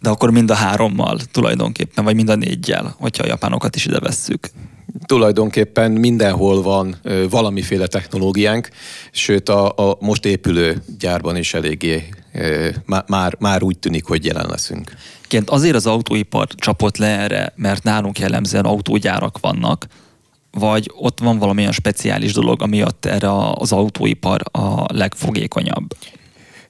[0.00, 3.98] De akkor mind a hárommal tulajdonképpen, vagy mind a négyel, hogyha a japánokat is ide
[3.98, 4.50] vesszük
[5.06, 6.96] tulajdonképpen mindenhol van
[7.30, 8.68] valamiféle technológiánk,
[9.10, 12.08] sőt a, a most épülő gyárban is eléggé
[13.06, 14.96] már, már úgy tűnik, hogy jelen leszünk.
[15.28, 19.86] Ként azért az autóipar csapott le erre, mert nálunk jellemzően autógyárak vannak,
[20.50, 25.94] vagy ott van valamilyen speciális dolog, amiatt erre az autóipar a legfogékonyabb?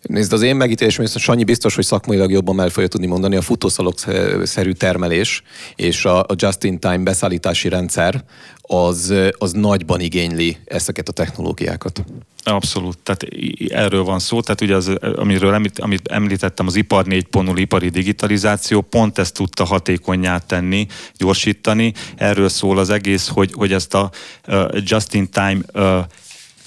[0.03, 3.43] Nézd, az én megítélésem, hogy Sanyi biztos, hogy szakmailag jobban el fogja tudni mondani, a
[3.43, 5.43] futószalok-szerű termelés
[5.77, 8.25] és a just-in-time beszállítási rendszer
[8.63, 12.05] az, az nagyban igényli ezeket a technológiákat.
[12.45, 13.27] Abszolút, tehát
[13.69, 18.81] erről van szó, tehát ugye az, amiről említ, amit említettem, az ipar 4.0 ipari digitalizáció,
[18.81, 20.87] pont ezt tudta hatékonyá tenni,
[21.17, 21.93] gyorsítani.
[22.17, 24.11] Erről szól az egész, hogy, hogy ezt a
[24.49, 25.99] uh, just-in-time uh,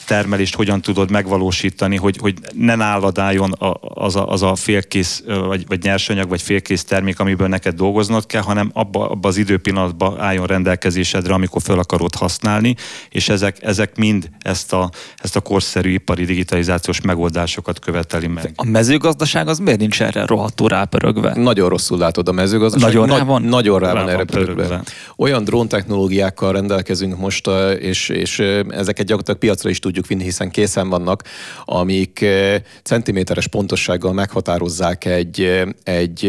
[0.06, 5.24] termelést hogyan tudod megvalósítani, hogy, hogy ne nálad álljon a, az, a, az a félkész,
[5.26, 10.20] vagy, vagy nyersanyag, vagy félkész termék, amiből neked dolgoznod kell, hanem abba, abba az időpillanatban
[10.20, 12.76] álljon rendelkezésedre, amikor fel akarod használni,
[13.10, 18.52] és ezek, ezek mind ezt a, ezt a korszerű ipari digitalizációs megoldásokat követeli meg.
[18.56, 21.34] A mezőgazdaság az miért nincs erre rohadtul rápörögve?
[21.36, 22.94] Nagyon rosszul látod a mezőgazdaság.
[22.94, 23.42] Nagyon rá van?
[23.42, 24.82] Nagyon rá, rá van erre pörögve.
[25.18, 27.50] Olyan drón technológiákkal rendelkezünk most,
[27.80, 28.40] és, és
[28.70, 31.24] ezeket gyakorlatilag piacra is tudjuk vinni, hiszen készen vannak,
[31.66, 32.26] amik
[32.84, 36.26] centiméteres pontossággal meghatározzák egy, egy,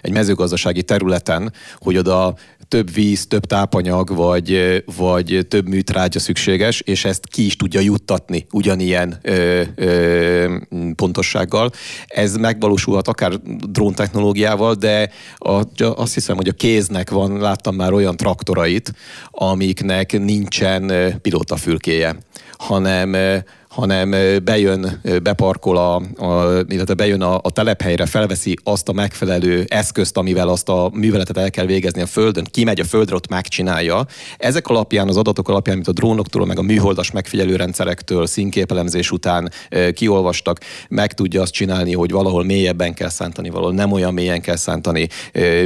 [0.00, 2.34] egy mezőgazdasági területen, hogy oda
[2.72, 8.46] több víz, több tápanyag, vagy, vagy több műtrágya szükséges, és ezt ki is tudja juttatni
[8.52, 10.56] ugyanilyen ö, ö,
[10.96, 11.70] pontossággal.
[12.06, 13.32] Ez megvalósulhat akár
[13.70, 18.92] drón technológiával, de a, azt hiszem, hogy a kéznek van, láttam már olyan traktorait,
[19.30, 20.92] amiknek nincsen
[21.22, 22.16] pilótafülkéje
[22.62, 23.42] hanem
[23.72, 24.10] hanem
[24.44, 25.94] bejön, beparkol, a,
[26.24, 31.36] a, illetve bejön a, a telephelyre, felveszi azt a megfelelő eszközt, amivel azt a műveletet
[31.36, 34.06] el kell végezni a Földön, kimegy a Földre, ott megcsinálja.
[34.38, 39.50] Ezek alapján, az adatok alapján, amit a drónoktól, meg a műholdas megfigyelő rendszerektől színképelemzés után
[39.94, 44.56] kiolvastak, meg tudja azt csinálni, hogy valahol mélyebben kell szántani, valahol nem olyan mélyen kell
[44.56, 45.08] szántani,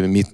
[0.07, 0.33] mit,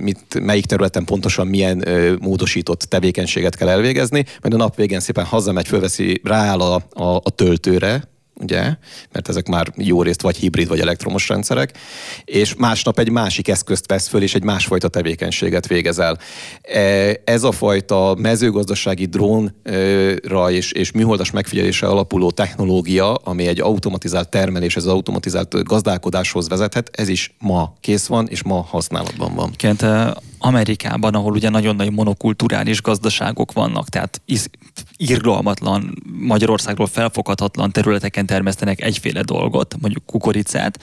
[0.00, 1.88] mit, melyik területen pontosan milyen
[2.20, 7.30] módosított tevékenységet kell elvégezni, majd a nap végén szépen hazamegy, fölveszi, rááll a, a, a
[7.30, 8.76] töltőre, ugye,
[9.12, 11.78] mert ezek már jó részt vagy hibrid, vagy elektromos rendszerek,
[12.24, 16.18] és másnap egy másik eszközt vesz föl, és egy másfajta tevékenységet végez el.
[16.62, 16.80] E,
[17.24, 24.76] ez a fajta mezőgazdasági drónra és, és műholdas megfigyelése alapuló technológia, ami egy automatizált termelés,
[24.76, 29.50] ez az automatizált gazdálkodáshoz vezethet, ez is ma kész van, és ma használatban van.
[29.56, 29.86] Kent
[30.46, 34.22] Amerikában, ahol ugye nagyon nagy monokulturális gazdaságok vannak, tehát
[34.96, 40.80] irgalmatlan, Magyarországról felfoghatatlan területeken termesztenek egyféle dolgot, mondjuk kukoricát,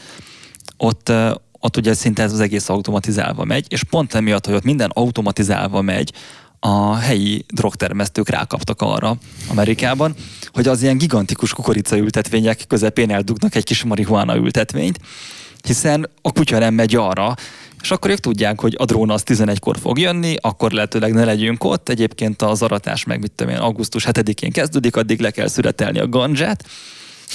[0.78, 1.12] ott,
[1.60, 5.82] ott ugye szinte ez az egész automatizálva megy, és pont emiatt, hogy ott minden automatizálva
[5.82, 6.14] megy,
[6.60, 9.16] a helyi drogtermesztők rákaptak arra
[9.50, 10.16] Amerikában,
[10.54, 15.00] hogy az ilyen gigantikus kukoricaültetvények közepén eldugnak egy kis marihuana ültetvényt,
[15.64, 17.36] hiszen a kutya nem megy arra,
[17.82, 21.64] és akkor ők tudják, hogy a drón az 11-kor fog jönni, akkor lehetőleg ne legyünk
[21.64, 21.90] ott.
[21.90, 26.08] Egyébként az aratás meg, mit tudom én, augusztus 7-én kezdődik, addig le kell szüretelni a
[26.08, 26.66] gandzsát.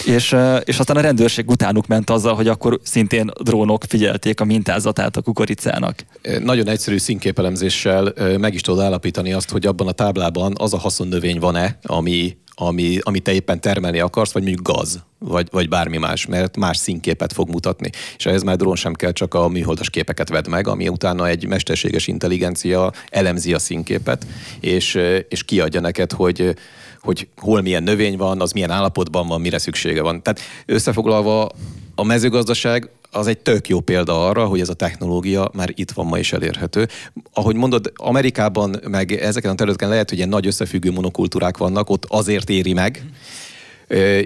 [0.04, 5.16] És, és aztán a rendőrség utánuk ment azzal, hogy akkor szintén drónok figyelték a mintázatát
[5.16, 6.04] a kukoricának.
[6.38, 11.38] Nagyon egyszerű színképelemzéssel meg is tudod állapítani azt, hogy abban a táblában az a haszonnövény
[11.38, 16.26] van-e, ami ami, amit te éppen termelni akarsz, vagy mondjuk gaz, vagy, vagy bármi más,
[16.26, 17.90] mert más színképet fog mutatni.
[18.16, 21.46] És ehhez már drón sem kell, csak a műholdas képeket vedd meg, ami utána egy
[21.46, 24.26] mesterséges intelligencia elemzi a színképet,
[24.60, 26.54] és, és kiadja neked, hogy
[27.06, 30.22] hogy hol milyen növény van, az milyen állapotban van, mire szüksége van.
[30.22, 31.48] Tehát összefoglalva
[31.94, 36.06] a mezőgazdaság az egy tök jó példa arra, hogy ez a technológia már itt van
[36.06, 36.88] ma is elérhető.
[37.32, 42.04] Ahogy mondod, Amerikában meg ezeken a területeken lehet, hogy ilyen nagy összefüggő monokultúrák vannak, ott
[42.08, 43.04] azért éri meg,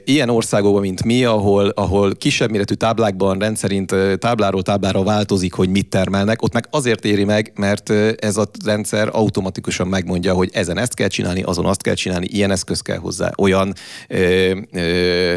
[0.05, 5.89] Ilyen országokban, mint mi, ahol, ahol kisebb méretű táblákban rendszerint tábláról táblára változik, hogy mit
[5.89, 10.95] termelnek, ott meg azért éri meg, mert ez a rendszer automatikusan megmondja, hogy ezen ezt
[10.95, 13.75] kell csinálni, azon azt kell csinálni, ilyen eszköz kell hozzá, olyan
[14.09, 15.37] ö, ö,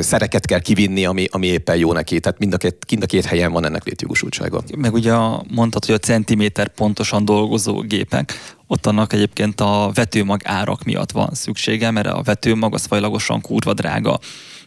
[0.00, 2.20] szereket kell kivinni, ami, ami éppen jó neki.
[2.20, 4.62] Tehát mind a, két, mind a két helyen van ennek létjogosultsága.
[4.76, 5.12] Meg ugye
[5.54, 11.30] mondtad, hogy a centiméter pontosan dolgozó gépek, ott annak egyébként a vetőmag árak miatt van
[11.32, 14.18] szüksége, mert a vetőmag az fajlagosan kurva drága.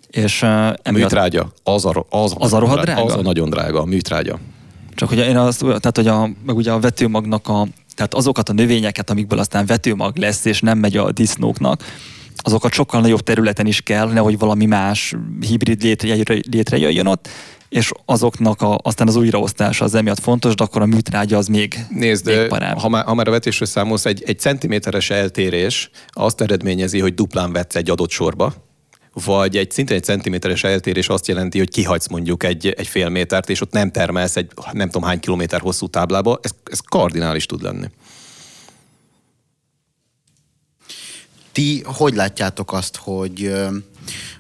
[0.10, 0.84] És, uh, emiatt...
[0.84, 3.04] Műtrágya, az a, az, az a rohadt drága?
[3.04, 4.40] Az a nagyon drága, a műtrágya.
[4.96, 8.54] Csak hogy én azt, tehát hogy a, meg ugye a vetőmagnak a, tehát azokat a
[8.54, 11.84] növényeket, amikből aztán vetőmag lesz, és nem megy a disznóknak,
[12.42, 16.16] azokat sokkal nagyobb területen is kell, nehogy valami más hibrid létre,
[16.52, 17.30] létrejöjjön ott,
[17.70, 21.86] és azoknak a, aztán az újraosztása az emiatt fontos, de akkor a műtrágya az még,
[21.90, 27.00] Nézd, még ha már, ha már a vetésről számolsz, egy, egy centiméteres eltérés azt eredményezi,
[27.00, 28.54] hogy duplán vetsz egy adott sorba,
[29.26, 33.50] vagy egy szintén egy centiméteres eltérés azt jelenti, hogy kihagysz mondjuk egy, egy fél métert,
[33.50, 37.62] és ott nem termelsz egy nem tudom hány kilométer hosszú táblába, ez, ez kardinális tud
[37.62, 37.88] lenni.
[41.60, 43.54] Ti hogy látjátok azt, hogy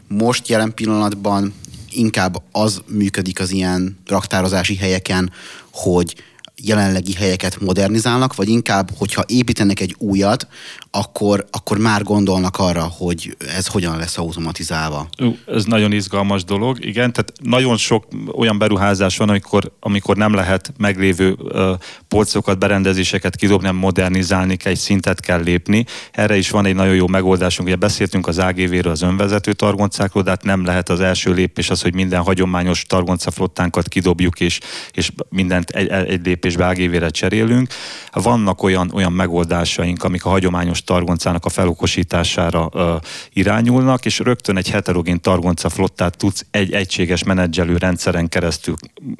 [0.08, 1.54] most jelen pillanatban
[1.90, 5.32] inkább az működik az ilyen raktározási helyeken,
[5.72, 6.16] hogy
[6.64, 10.48] jelenlegi helyeket modernizálnak, vagy inkább, hogyha építenek egy újat,
[10.92, 15.10] akkor, akkor már gondolnak arra, hogy ez hogyan lesz automatizálva.
[15.48, 18.06] Ez nagyon izgalmas dolog, igen, tehát nagyon sok
[18.36, 21.70] olyan beruházás van, amikor, amikor nem lehet meglévő uh,
[22.08, 25.86] polcokat, berendezéseket kidobni, nem modernizálni kell, egy szintet kell lépni.
[26.12, 30.30] Erre is van egy nagyon jó megoldásunk, ugye beszéltünk az AGV-ről, az önvezető targoncákról, de
[30.30, 34.60] hát nem lehet az első lépés az, hogy minden hagyományos targoncaflottánkat kidobjuk, és,
[34.92, 36.22] és mindent egy, egy
[36.56, 37.68] lépésbe AGV-re cserélünk.
[38.12, 42.96] Vannak olyan, olyan megoldásaink, amik a hagyományos targoncának a felokosítására ö,
[43.34, 48.76] irányulnak, és rögtön egy heterogén targonca flottát tudsz egy egységes menedzselő rendszeren keresztül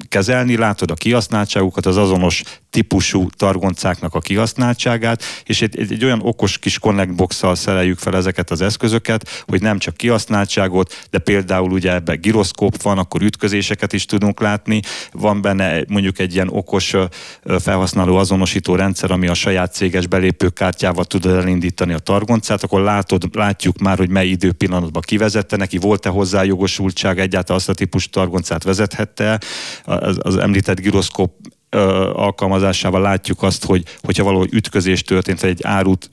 [0.08, 0.56] kezelni.
[0.56, 6.58] Látod a kihasználtságukat, az azonos típusú targoncáknak a kihasználtságát, és egy, egy, egy olyan okos
[6.58, 11.92] kis connect box szereljük fel ezeket az eszközöket, hogy nem csak kihasználtságot, de például ugye
[11.92, 14.80] ebben giroszkóp van, akkor ütközéseket is tudunk látni,
[15.12, 16.94] van benne mondjuk egy ilyen okos
[17.58, 23.78] felhasználó azonosító rendszer, ami a saját céges belépőkártyával tud elindítani a targoncát, akkor látod, látjuk
[23.78, 29.40] már, hogy mely időpillanatban kivezette neki, volt-e hozzá jogosultság, egyáltalán azt a típusú targoncát vezethette,
[29.84, 31.59] az, az említett giroszkóp ö,
[32.12, 36.10] alkalmazásával látjuk azt, hogy hogyha valahol ütközés történt, vagy egy árut,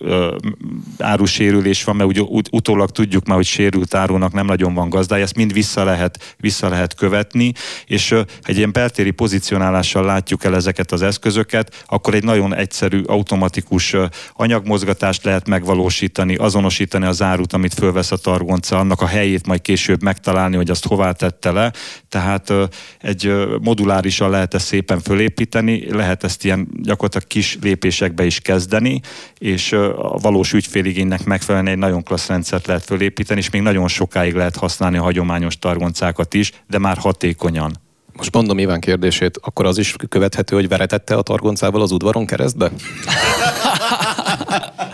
[0.98, 5.24] árusérülés van, mert úgy, ut- utólag tudjuk már, hogy sérült árunak nem nagyon van gazdája,
[5.24, 7.54] ezt mind vissza lehet, vissza lehet követni,
[7.86, 13.96] és egy ilyen beltéri pozicionálással látjuk el ezeket az eszközöket, akkor egy nagyon egyszerű, automatikus
[14.34, 20.02] anyagmozgatást lehet megvalósítani, azonosítani az árut, amit fölvesz a targonca, annak a helyét majd később
[20.02, 21.74] megtalálni, hogy azt hová tette le.
[22.10, 22.54] Tehát
[23.02, 25.46] egy modulárisan lehet ezt szépen fölépíteni,
[25.90, 29.02] lehet ezt ilyen gyakorlatilag kis lépésekbe is kezdeni,
[29.38, 34.34] és a valós ügyféligénynek megfelelően egy nagyon klassz rendszert lehet fölépíteni, és még nagyon sokáig
[34.34, 37.72] lehet használni a hagyományos targoncákat is, de már hatékonyan.
[38.14, 42.72] Most mondom Iván kérdését, akkor az is követhető, hogy veretette a targoncával az udvaron keresztbe?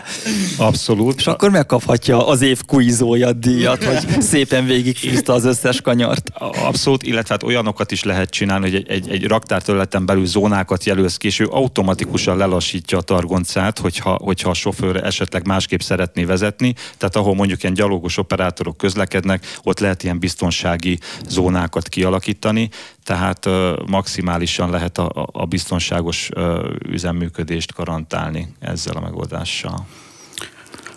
[0.58, 1.20] Abszolút.
[1.20, 6.30] És akkor megkaphatja az év kuizója díjat, hogy szépen végigfűzte az összes kanyart.
[6.64, 11.18] Abszolút, illetve hát olyanokat is lehet csinálni, hogy egy, egy, egy raktárterületen belül zónákat jelölsz
[11.18, 16.74] ki, és ő automatikusan lelassítja a targoncát, hogyha, hogyha a sofőr esetleg másképp szeretné vezetni.
[16.98, 22.70] Tehát ahol mondjuk ilyen gyalogos operátorok közlekednek, ott lehet ilyen biztonsági zónákat kialakítani,
[23.04, 26.60] tehát uh, maximálisan lehet a, a- biztonságos uh,
[26.90, 29.86] üzemműködést garantálni ezzel a megoldással.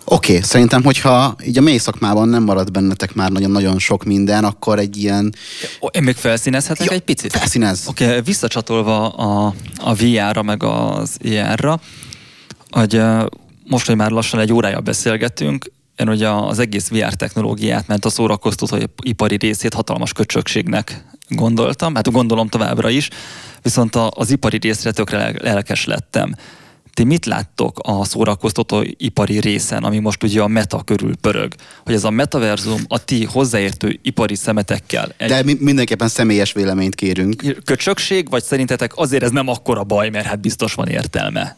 [0.09, 4.43] Oké, okay, szerintem, hogyha így a mély szakmában nem marad bennetek már nagyon-nagyon sok minden,
[4.43, 5.35] akkor egy ilyen...
[5.91, 7.31] Én még felszínezhetek Ja, egy picit?
[7.31, 7.83] Felszínez.
[7.87, 11.79] Oké, okay, visszacsatolva a, a VR-ra, meg az IR-ra,
[12.69, 13.25] hogy ö,
[13.65, 18.09] most, hogy már lassan egy órája beszélgetünk, én ugye az egész VR technológiát, mert a
[18.09, 23.09] szórakoztató ipari részét hatalmas köcsökségnek gondoltam, hát gondolom továbbra is,
[23.61, 26.35] viszont az ipari részre tökre lel- lelkes lettem.
[26.97, 31.53] Ti mit láttok a szórakoztató ipari részen, ami most ugye a meta körül pörög?
[31.85, 36.95] Hogy ez a metaverzum a ti hozzáértő ipari szemetekkel egy De mi mindenképpen személyes véleményt
[36.95, 37.61] kérünk.
[37.65, 41.57] köcsökség, vagy szerintetek azért ez nem akkora baj, mert hát biztos van értelme?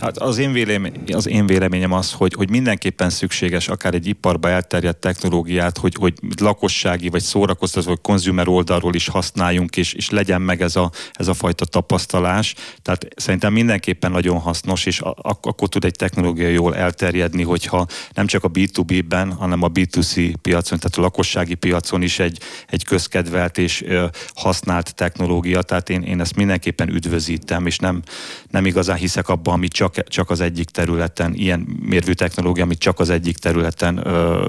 [0.00, 4.48] Hát az én, vélemény, az én véleményem az, hogy, hogy mindenképpen szükséges akár egy iparba
[4.48, 10.42] elterjedt technológiát, hogy, hogy lakossági, vagy szórakoztató, vagy konzumer oldalról is használjunk, és, és legyen
[10.42, 12.54] meg ez a, ez a fajta tapasztalás.
[12.82, 17.86] Tehát szerintem mindenképpen nagyon hasznos, és a, ak- akkor tud egy technológia jól elterjedni, hogyha
[18.14, 22.84] nem csak a B2B-ben, hanem a B2C piacon, tehát a lakossági piacon is egy, egy
[22.84, 25.62] közkedvelt és ö, használt technológia.
[25.62, 28.02] Tehát én, én ezt mindenképpen üdvözítem, és nem,
[28.50, 33.00] nem igazán hiszek abban, amit csak, csak az egyik területen, ilyen mérvű technológia, amit csak
[33.00, 34.48] az egyik területen ö,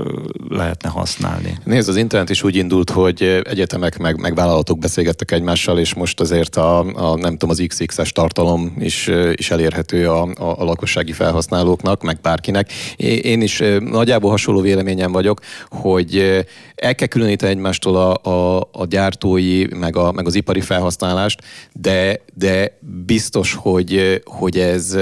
[0.50, 1.58] lehetne használni.
[1.64, 6.20] Nézd, az internet is úgy indult, hogy egyetemek meg, meg vállalatok beszélgettek egymással, és most
[6.20, 11.12] azért a, a nem tudom, az XX-es tartalom is, is elérhető a, a, a lakossági
[11.12, 12.72] felhasználóknak, meg bárkinek.
[13.22, 16.46] Én is nagyjából hasonló véleményem vagyok, hogy
[16.76, 21.42] el kell különíteni egymástól a, a, a gyártói, meg, a, meg az ipari felhasználást,
[21.74, 24.98] de, de biztos, hogy, hogy ez,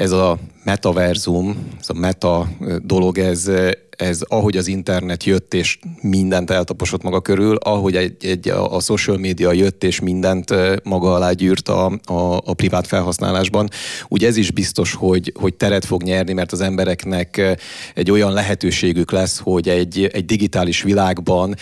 [0.00, 2.48] ez a metaverzum, ez a meta
[2.82, 3.50] dolog, ez,
[3.90, 8.80] ez ahogy az internet jött és mindent eltaposott maga körül, ahogy egy, egy, a, a
[8.80, 13.68] social media jött és mindent maga alá gyűrt a, a, a privát felhasználásban,
[14.08, 17.58] úgy ez is biztos, hogy, hogy teret fog nyerni, mert az embereknek
[17.94, 21.54] egy olyan lehetőségük lesz, hogy egy, egy digitális világban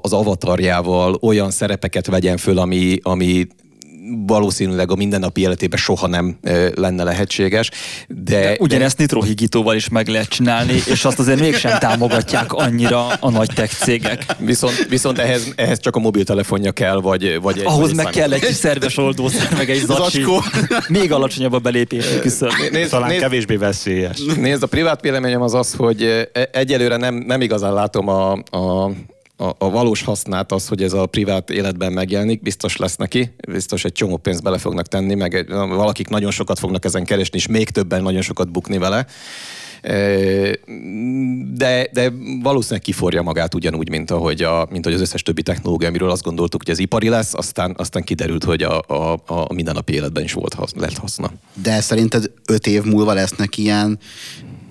[0.00, 3.46] az avatarjával olyan szerepeket vegyen föl, ami, ami
[4.26, 6.38] valószínűleg a mindennapi életében soha nem
[6.74, 7.70] lenne lehetséges.
[8.08, 13.30] De, De ugyanezt nitrohigítóval is meg lehet csinálni, és azt azért mégsem támogatják annyira a
[13.30, 14.24] nagy tech cégek.
[14.38, 17.66] Viszont, viszont ehhez, ehhez csak a mobiltelefonja kell, vagy, vagy egy...
[17.66, 20.22] Ahhoz meg kell egy kis szerves oldószer, meg egy zacsi.
[20.22, 20.42] Zacskó.
[20.88, 22.50] Még alacsonyabb a belépési küszöb.
[22.70, 24.18] Nézd, Talán nézd, kevésbé veszélyes.
[24.36, 28.90] nézd, a privát véleményem az az, hogy e- egyelőre nem, nem igazán látom a, a
[29.42, 33.84] a, a valós hasznát az, hogy ez a privát életben megjelenik, biztos lesz neki, biztos
[33.84, 37.46] egy csomó pénzt bele fognak tenni, meg egy- valakik nagyon sokat fognak ezen keresni, és
[37.46, 39.06] még többen nagyon sokat bukni vele.
[41.54, 42.12] De, de
[42.42, 46.22] valószínűleg kiforja magát ugyanúgy, mint ahogy, a, mint ahogy az összes többi technológia, amiről azt
[46.22, 50.32] gondoltuk, hogy ez ipari lesz, aztán, aztán kiderült, hogy a, a, a mindennapi életben is
[50.32, 51.30] volt hasz, lett haszna.
[51.62, 53.98] De szerinted öt év múlva lesznek ilyen,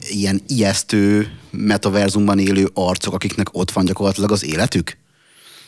[0.10, 4.98] ilyen ijesztő metaverzumban élő arcok, akiknek ott van gyakorlatilag az életük?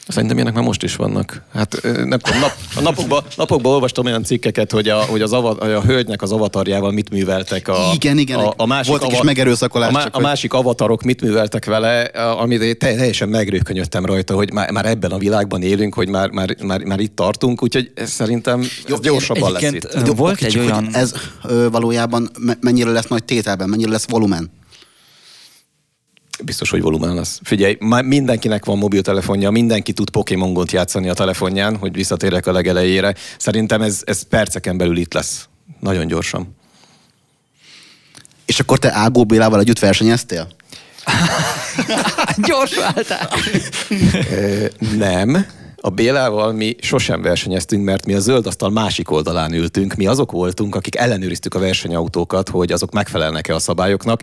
[0.08, 1.42] Szerintem ilyenek már most is vannak.
[1.54, 5.50] Hát nem tudom, nap, a napokban, napokban olvastam olyan cikkeket, hogy a, hogy az ava,
[5.50, 7.68] a hölgynek az avatarjával mit műveltek.
[7.68, 8.40] A, Igen, igen.
[8.40, 12.02] A, a másik, Volt egy kis megerőszakolás, a, má, a másik avatarok mit műveltek vele,
[12.04, 16.82] amit teljesen megrőkönyödtem rajta, hogy már, már ebben a világban élünk, hogy már, már, már,
[16.84, 19.88] már itt tartunk, úgyhogy ez szerintem ez gyorsabban lesz itt.
[20.16, 21.14] Volt egy olyan- Ez
[21.44, 24.52] ö, valójában me- mennyire lesz nagy tételben, mennyire lesz volumen?
[26.42, 27.40] Biztos, hogy volumen lesz.
[27.44, 32.52] Figyelj, már mindenkinek van mobiltelefonja, mindenki tud Pokémon gont játszani a telefonján, hogy visszatérek a
[32.52, 33.16] legelejére.
[33.38, 35.48] Szerintem ez, ez perceken belül itt lesz.
[35.80, 36.56] Nagyon gyorsan.
[38.46, 40.48] És akkor te Ágó Bélával együtt versenyeztél?
[42.48, 43.30] Gyors váltál!
[44.98, 45.46] Nem.
[45.86, 49.94] A Bélával mi sosem versenyeztünk, mert mi a zöld asztal másik oldalán ültünk.
[49.94, 54.22] Mi azok voltunk, akik ellenőriztük a versenyautókat, hogy azok megfelelnek-e a szabályoknak.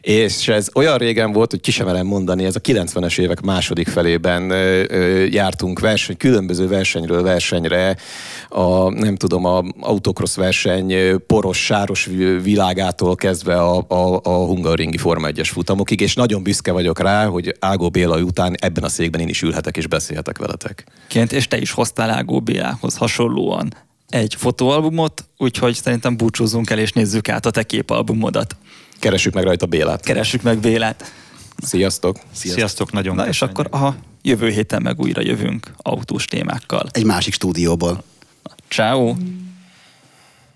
[0.00, 4.50] És ez olyan régen volt, hogy ki sem mondani, ez a 90-es évek második felében
[4.50, 7.96] ö, ö, jártunk verseny, különböző versenyről versenyre,
[8.48, 14.98] a, nem tudom, a autocross verseny poros, sáros vi- világától kezdve a, a, a Hungaroringi
[14.98, 19.20] Forma 1-es futamokig, és nagyon büszke vagyok rá, hogy Ágó Béla után ebben a székben
[19.20, 20.84] én is ülhetek és beszélhetek veletek.
[21.06, 23.74] Ként, és te is hoztál Ágó Bélához hasonlóan
[24.10, 28.56] egy fotóalbumot, úgyhogy szerintem búcsúzzunk el és nézzük át a te képalbumodat.
[28.98, 30.04] Keressük meg rajta Bélát.
[30.04, 31.12] Keressük meg Bélát.
[31.56, 32.16] Sziasztok!
[32.16, 36.86] Sziasztok, Sziasztok nagyon Na és akkor a jövő héten meg újra jövünk autós témákkal.
[36.90, 38.02] Egy másik stúdióból.
[38.68, 39.14] Ciao.